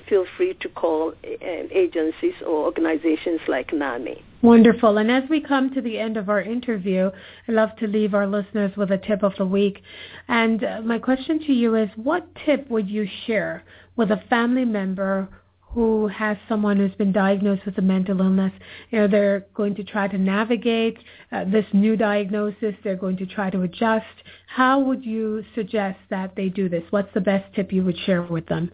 feel 0.08 0.26
free 0.36 0.54
to 0.60 0.68
call 0.68 1.12
uh, 1.24 1.36
agencies 1.70 2.34
or 2.42 2.64
organizations 2.64 3.40
like 3.48 3.72
NAMI. 3.72 4.22
Wonderful. 4.42 4.96
And 4.96 5.10
as 5.10 5.24
we 5.28 5.40
come 5.40 5.74
to 5.74 5.82
the 5.82 5.98
end 5.98 6.16
of 6.16 6.30
our 6.30 6.40
interview, 6.40 7.10
I'd 7.46 7.54
love 7.54 7.76
to 7.76 7.86
leave 7.86 8.14
our 8.14 8.26
listeners 8.26 8.74
with 8.76 8.90
a 8.90 8.96
tip 8.96 9.22
of 9.22 9.32
the 9.36 9.44
week. 9.44 9.82
And 10.28 10.64
uh, 10.64 10.80
my 10.82 10.98
question 10.98 11.40
to 11.40 11.52
you 11.52 11.74
is, 11.74 11.90
what 11.96 12.26
tip 12.46 12.70
would 12.70 12.88
you 12.88 13.06
share 13.26 13.64
with 13.96 14.10
a 14.10 14.22
family 14.30 14.64
member 14.64 15.28
who 15.72 16.08
has 16.08 16.36
someone 16.48 16.76
who's 16.76 16.94
been 16.96 17.12
diagnosed 17.12 17.64
with 17.64 17.78
a 17.78 17.82
mental 17.82 18.20
illness. 18.20 18.52
You 18.90 19.00
know, 19.00 19.08
they're 19.08 19.46
going 19.54 19.76
to 19.76 19.84
try 19.84 20.08
to 20.08 20.18
navigate 20.18 20.98
uh, 21.30 21.44
this 21.44 21.64
new 21.72 21.96
diagnosis. 21.96 22.74
They're 22.82 22.96
going 22.96 23.16
to 23.18 23.26
try 23.26 23.50
to 23.50 23.62
adjust. 23.62 24.04
How 24.48 24.80
would 24.80 25.04
you 25.04 25.44
suggest 25.54 25.98
that 26.10 26.34
they 26.34 26.48
do 26.48 26.68
this? 26.68 26.82
What's 26.90 27.12
the 27.14 27.20
best 27.20 27.54
tip 27.54 27.72
you 27.72 27.84
would 27.84 27.98
share 28.04 28.22
with 28.22 28.46
them? 28.46 28.72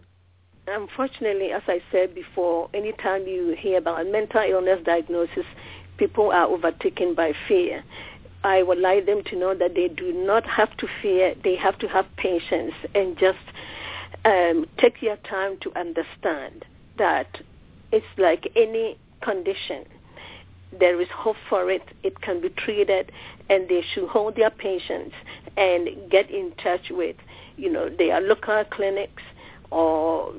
Unfortunately, 0.67 1.51
as 1.51 1.63
I 1.67 1.81
said 1.91 2.13
before, 2.13 2.69
anytime 2.73 3.25
you 3.25 3.55
hear 3.57 3.77
about 3.77 4.01
a 4.01 4.09
mental 4.09 4.41
illness 4.41 4.79
diagnosis, 4.83 5.45
people 5.97 6.31
are 6.31 6.45
overtaken 6.45 7.15
by 7.15 7.33
fear. 7.47 7.83
I 8.43 8.63
would 8.63 8.77
like 8.77 9.05
them 9.05 9.23
to 9.25 9.35
know 9.35 9.55
that 9.55 9.75
they 9.75 9.87
do 9.87 10.13
not 10.13 10.45
have 10.45 10.75
to 10.77 10.87
fear. 11.01 11.33
They 11.43 11.55
have 11.55 11.79
to 11.79 11.87
have 11.87 12.05
patience 12.17 12.73
and 12.93 13.17
just 13.17 13.39
um, 14.25 14.65
take 14.77 15.01
your 15.01 15.17
time 15.17 15.57
to 15.61 15.77
understand 15.77 16.65
that 16.97 17.41
it's 17.91 18.05
like 18.17 18.51
any 18.55 18.97
condition. 19.21 19.85
There 20.77 21.01
is 21.01 21.07
hope 21.13 21.37
for 21.49 21.71
it. 21.71 21.83
It 22.03 22.21
can 22.21 22.41
be 22.41 22.49
treated, 22.49 23.11
and 23.49 23.69
they 23.69 23.83
should 23.93 24.09
hold 24.09 24.35
their 24.35 24.49
patience 24.49 25.13
and 25.55 25.89
get 26.11 26.29
in 26.29 26.51
touch 26.61 26.89
with, 26.91 27.15
you 27.55 27.71
know, 27.71 27.89
their 27.89 28.19
local 28.21 28.63
clinics 28.65 29.23
or 29.69 30.33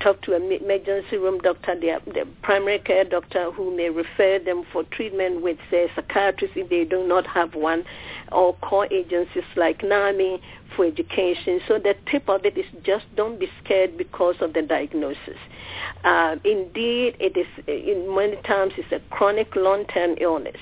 talk 0.00 0.20
to 0.22 0.34
an 0.34 0.50
emergency 0.50 1.16
room 1.16 1.38
doctor, 1.38 1.78
their, 1.78 2.00
their 2.12 2.24
primary 2.42 2.80
care 2.80 3.04
doctor 3.04 3.50
who 3.52 3.76
may 3.76 3.90
refer 3.90 4.38
them 4.38 4.64
for 4.72 4.82
treatment 4.84 5.40
with 5.40 5.56
say 5.70 5.88
psychiatrist 5.94 6.54
if 6.56 6.68
they 6.68 6.84
do 6.84 7.06
not 7.06 7.26
have 7.26 7.54
one, 7.54 7.84
or 8.32 8.54
call 8.56 8.84
agencies 8.90 9.44
like 9.56 9.82
NAMI 9.84 10.40
for 10.74 10.84
education. 10.84 11.60
So 11.68 11.78
the 11.78 11.94
tip 12.10 12.28
of 12.28 12.44
it 12.44 12.58
is 12.58 12.66
just 12.82 13.04
don't 13.14 13.38
be 13.38 13.48
scared 13.62 13.96
because 13.96 14.36
of 14.40 14.52
the 14.52 14.62
diagnosis. 14.62 15.38
Uh, 16.02 16.36
indeed, 16.44 17.16
it 17.20 17.36
is 17.36 17.46
in 17.68 18.12
many 18.14 18.36
times 18.42 18.72
it's 18.76 18.90
a 18.90 19.00
chronic 19.14 19.54
long-term 19.54 20.16
illness, 20.20 20.60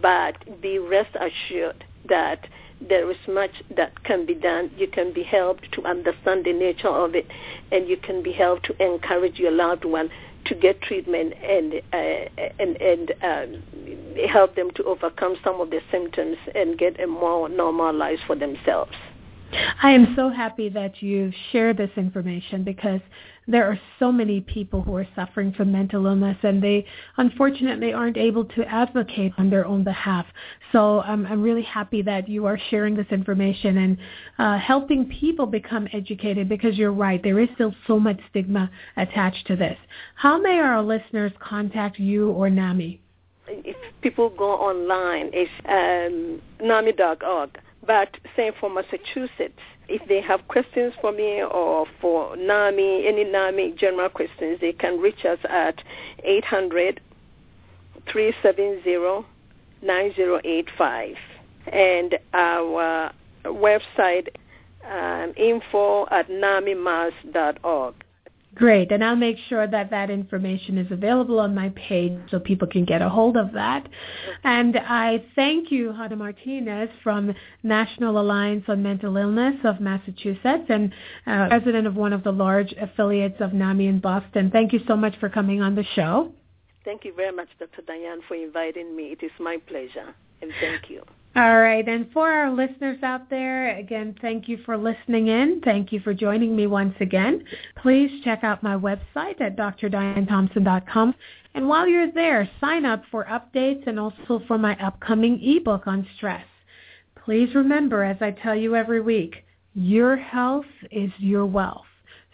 but 0.00 0.60
be 0.60 0.78
rest 0.78 1.16
assured 1.16 1.84
that 2.08 2.46
there 2.80 3.10
is 3.10 3.16
much 3.28 3.50
that 3.76 4.02
can 4.04 4.26
be 4.26 4.34
done. 4.34 4.70
You 4.76 4.88
can 4.88 5.12
be 5.12 5.22
helped 5.22 5.70
to 5.72 5.84
understand 5.84 6.44
the 6.44 6.52
nature 6.52 6.88
of 6.88 7.14
it, 7.14 7.26
and 7.70 7.88
you 7.88 7.96
can 7.96 8.22
be 8.22 8.32
helped 8.32 8.66
to 8.66 8.82
encourage 8.84 9.38
your 9.38 9.52
loved 9.52 9.84
one 9.84 10.10
to 10.46 10.54
get 10.54 10.80
treatment 10.82 11.34
and 11.42 11.74
uh, 11.92 12.46
and 12.58 12.76
and 12.80 13.12
um, 13.22 13.62
help 14.28 14.56
them 14.56 14.70
to 14.72 14.84
overcome 14.84 15.36
some 15.44 15.60
of 15.60 15.70
the 15.70 15.80
symptoms 15.90 16.36
and 16.54 16.78
get 16.78 16.98
a 17.00 17.06
more 17.06 17.48
normal 17.48 17.94
life 17.94 18.18
for 18.26 18.36
themselves. 18.36 18.92
I 19.82 19.90
am 19.90 20.14
so 20.14 20.30
happy 20.30 20.68
that 20.70 21.02
you 21.02 21.32
share 21.50 21.74
this 21.74 21.90
information 21.96 22.62
because 22.62 23.00
there 23.48 23.66
are 23.66 23.80
so 23.98 24.12
many 24.12 24.40
people 24.40 24.80
who 24.82 24.94
are 24.96 25.06
suffering 25.16 25.52
from 25.52 25.72
mental 25.72 26.06
illness 26.06 26.36
and 26.42 26.62
they 26.62 26.86
unfortunately 27.16 27.92
aren't 27.92 28.16
able 28.16 28.44
to 28.44 28.64
advocate 28.66 29.32
on 29.38 29.50
their 29.50 29.66
own 29.66 29.82
behalf. 29.82 30.26
So 30.72 31.00
I'm 31.00 31.42
really 31.42 31.62
happy 31.62 32.02
that 32.02 32.28
you 32.28 32.46
are 32.46 32.58
sharing 32.70 32.94
this 32.94 33.06
information 33.10 33.78
and 33.78 33.98
uh, 34.38 34.58
helping 34.58 35.06
people 35.06 35.46
become 35.46 35.88
educated 35.92 36.48
because 36.48 36.78
you're 36.78 36.92
right, 36.92 37.22
there 37.22 37.40
is 37.40 37.48
still 37.54 37.74
so 37.86 37.98
much 37.98 38.20
stigma 38.30 38.70
attached 38.96 39.46
to 39.48 39.56
this. 39.56 39.76
How 40.14 40.38
may 40.40 40.58
our 40.58 40.82
listeners 40.82 41.32
contact 41.40 41.98
you 41.98 42.30
or 42.30 42.48
NAMI? 42.48 43.00
If 43.48 43.76
people 44.00 44.30
go 44.30 44.52
online, 44.52 45.30
it's 45.32 45.50
um, 45.66 46.40
NAMI.org 46.64 47.58
but 47.86 48.16
same 48.36 48.52
for 48.60 48.68
Massachusetts, 48.70 49.58
if 49.88 50.06
they 50.06 50.20
have 50.20 50.46
questions 50.48 50.92
for 51.00 51.12
me 51.12 51.42
or 51.42 51.86
for 52.00 52.36
NAMI, 52.36 53.06
any 53.06 53.24
NAMI 53.24 53.74
general 53.78 54.08
questions, 54.08 54.58
they 54.60 54.72
can 54.72 55.00
reach 55.00 55.24
us 55.24 55.38
at 55.48 55.82
800 56.22 57.00
370 58.10 59.24
9085. 59.82 61.16
And 61.72 62.18
our 62.32 63.12
website, 63.44 64.28
um, 64.88 65.32
info 65.36 66.06
at 66.10 66.28
namimas.org. 66.28 67.94
Great, 68.52 68.90
and 68.90 69.04
I'll 69.04 69.14
make 69.14 69.36
sure 69.48 69.68
that 69.68 69.90
that 69.90 70.10
information 70.10 70.76
is 70.76 70.90
available 70.90 71.38
on 71.38 71.54
my 71.54 71.68
page 71.70 72.18
so 72.30 72.40
people 72.40 72.66
can 72.66 72.84
get 72.84 73.00
a 73.00 73.08
hold 73.08 73.36
of 73.36 73.52
that. 73.52 73.88
And 74.42 74.76
I 74.76 75.24
thank 75.36 75.70
you, 75.70 75.92
Hannah 75.92 76.16
Martinez 76.16 76.90
from 77.04 77.32
National 77.62 78.20
Alliance 78.20 78.64
on 78.66 78.82
Mental 78.82 79.16
Illness 79.16 79.54
of 79.62 79.80
Massachusetts 79.80 80.64
and 80.68 80.92
uh, 81.28 81.46
president 81.46 81.86
of 81.86 81.94
one 81.94 82.12
of 82.12 82.24
the 82.24 82.32
large 82.32 82.74
affiliates 82.80 83.40
of 83.40 83.52
NAMI 83.52 83.86
in 83.86 84.00
Boston. 84.00 84.50
Thank 84.50 84.72
you 84.72 84.80
so 84.88 84.96
much 84.96 85.14
for 85.20 85.28
coming 85.28 85.62
on 85.62 85.76
the 85.76 85.84
show. 85.94 86.32
Thank 86.84 87.04
you 87.04 87.12
very 87.14 87.34
much, 87.34 87.48
Dr. 87.58 87.82
Diane, 87.86 88.20
for 88.26 88.34
inviting 88.34 88.96
me. 88.96 89.12
It 89.12 89.22
is 89.22 89.32
my 89.38 89.58
pleasure, 89.66 90.14
and 90.40 90.50
thank 90.60 90.88
you. 90.88 91.02
All 91.36 91.60
right. 91.60 91.86
And 91.86 92.10
for 92.12 92.28
our 92.28 92.50
listeners 92.50 92.98
out 93.04 93.30
there, 93.30 93.76
again, 93.78 94.16
thank 94.20 94.48
you 94.48 94.58
for 94.64 94.76
listening 94.76 95.28
in. 95.28 95.60
Thank 95.64 95.92
you 95.92 96.00
for 96.00 96.12
joining 96.12 96.56
me 96.56 96.66
once 96.66 96.96
again. 97.00 97.44
Please 97.76 98.10
check 98.24 98.42
out 98.42 98.64
my 98.64 98.74
website 98.74 99.40
at 99.40 99.56
drdianethompson.com. 99.56 101.14
And 101.54 101.68
while 101.68 101.86
you're 101.86 102.10
there, 102.10 102.50
sign 102.60 102.84
up 102.84 103.04
for 103.12 103.26
updates 103.26 103.86
and 103.86 104.00
also 104.00 104.42
for 104.48 104.58
my 104.58 104.76
upcoming 104.84 105.40
ebook 105.40 105.86
on 105.86 106.06
stress. 106.16 106.44
Please 107.24 107.54
remember, 107.54 108.02
as 108.02 108.16
I 108.20 108.32
tell 108.32 108.56
you 108.56 108.74
every 108.74 109.00
week, 109.00 109.44
your 109.74 110.16
health 110.16 110.66
is 110.90 111.12
your 111.18 111.46
wealth. 111.46 111.84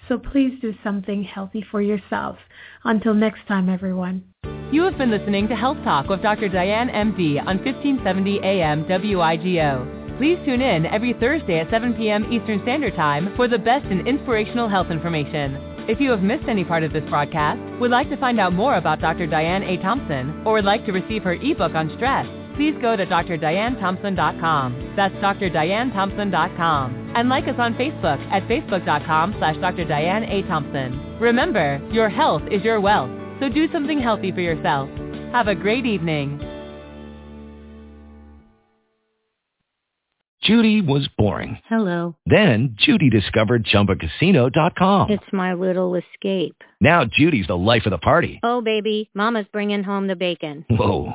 So 0.08 0.18
please 0.18 0.58
do 0.60 0.72
something 0.84 1.24
healthy 1.24 1.64
for 1.70 1.82
yourself. 1.82 2.36
Until 2.84 3.14
next 3.14 3.46
time, 3.48 3.68
everyone. 3.68 4.24
You 4.72 4.82
have 4.82 4.98
been 4.98 5.10
listening 5.10 5.48
to 5.48 5.56
Health 5.56 5.78
Talk 5.84 6.08
with 6.08 6.22
Dr. 6.22 6.48
Diane 6.48 6.88
MD 6.88 7.40
on 7.40 7.58
1570 7.58 8.40
AM 8.42 8.84
WIGO. 8.84 10.18
Please 10.18 10.38
tune 10.44 10.62
in 10.62 10.86
every 10.86 11.12
Thursday 11.12 11.60
at 11.60 11.70
7 11.70 11.94
p.m. 11.94 12.32
Eastern 12.32 12.60
Standard 12.62 12.94
Time 12.94 13.34
for 13.36 13.48
the 13.48 13.58
best 13.58 13.84
in 13.86 14.06
inspirational 14.06 14.68
health 14.68 14.90
information. 14.90 15.56
If 15.88 16.00
you 16.00 16.10
have 16.10 16.22
missed 16.22 16.48
any 16.48 16.64
part 16.64 16.82
of 16.82 16.92
this 16.92 17.04
broadcast, 17.08 17.60
would 17.80 17.90
like 17.90 18.08
to 18.10 18.16
find 18.16 18.40
out 18.40 18.52
more 18.52 18.76
about 18.76 19.00
Dr. 19.00 19.26
Diane 19.26 19.62
A. 19.62 19.76
Thompson, 19.82 20.42
or 20.44 20.54
would 20.54 20.64
like 20.64 20.84
to 20.86 20.92
receive 20.92 21.22
her 21.22 21.34
ebook 21.34 21.74
on 21.74 21.92
stress, 21.94 22.26
please 22.56 22.74
go 22.80 22.96
to 22.96 23.06
drdianethompson.com. 23.06 24.94
That's 24.96 25.14
drdianethompson.com. 25.16 27.12
And 27.14 27.28
like 27.28 27.48
us 27.48 27.54
on 27.58 27.74
Facebook 27.74 28.20
at 28.30 28.42
facebook.com 28.48 29.34
slash 29.38 29.56
drdianeathompson. 29.56 31.20
Remember, 31.20 31.80
your 31.92 32.08
health 32.08 32.42
is 32.50 32.62
your 32.62 32.80
wealth, 32.80 33.10
so 33.40 33.48
do 33.48 33.70
something 33.72 34.00
healthy 34.00 34.32
for 34.32 34.40
yourself. 34.40 34.88
Have 35.32 35.48
a 35.48 35.54
great 35.54 35.86
evening. 35.86 36.40
Judy 40.46 40.80
was 40.80 41.08
boring. 41.18 41.58
Hello. 41.68 42.14
Then 42.24 42.76
Judy 42.78 43.10
discovered 43.10 43.64
ChumbaCasino.com. 43.64 45.10
It's 45.10 45.32
my 45.32 45.54
little 45.54 45.96
escape. 45.96 46.62
Now 46.80 47.04
Judy's 47.04 47.48
the 47.48 47.56
life 47.56 47.84
of 47.84 47.90
the 47.90 47.98
party. 47.98 48.38
Oh, 48.44 48.60
baby, 48.60 49.10
mama's 49.12 49.46
bringing 49.52 49.82
home 49.82 50.06
the 50.06 50.14
bacon. 50.14 50.64
Whoa, 50.70 51.14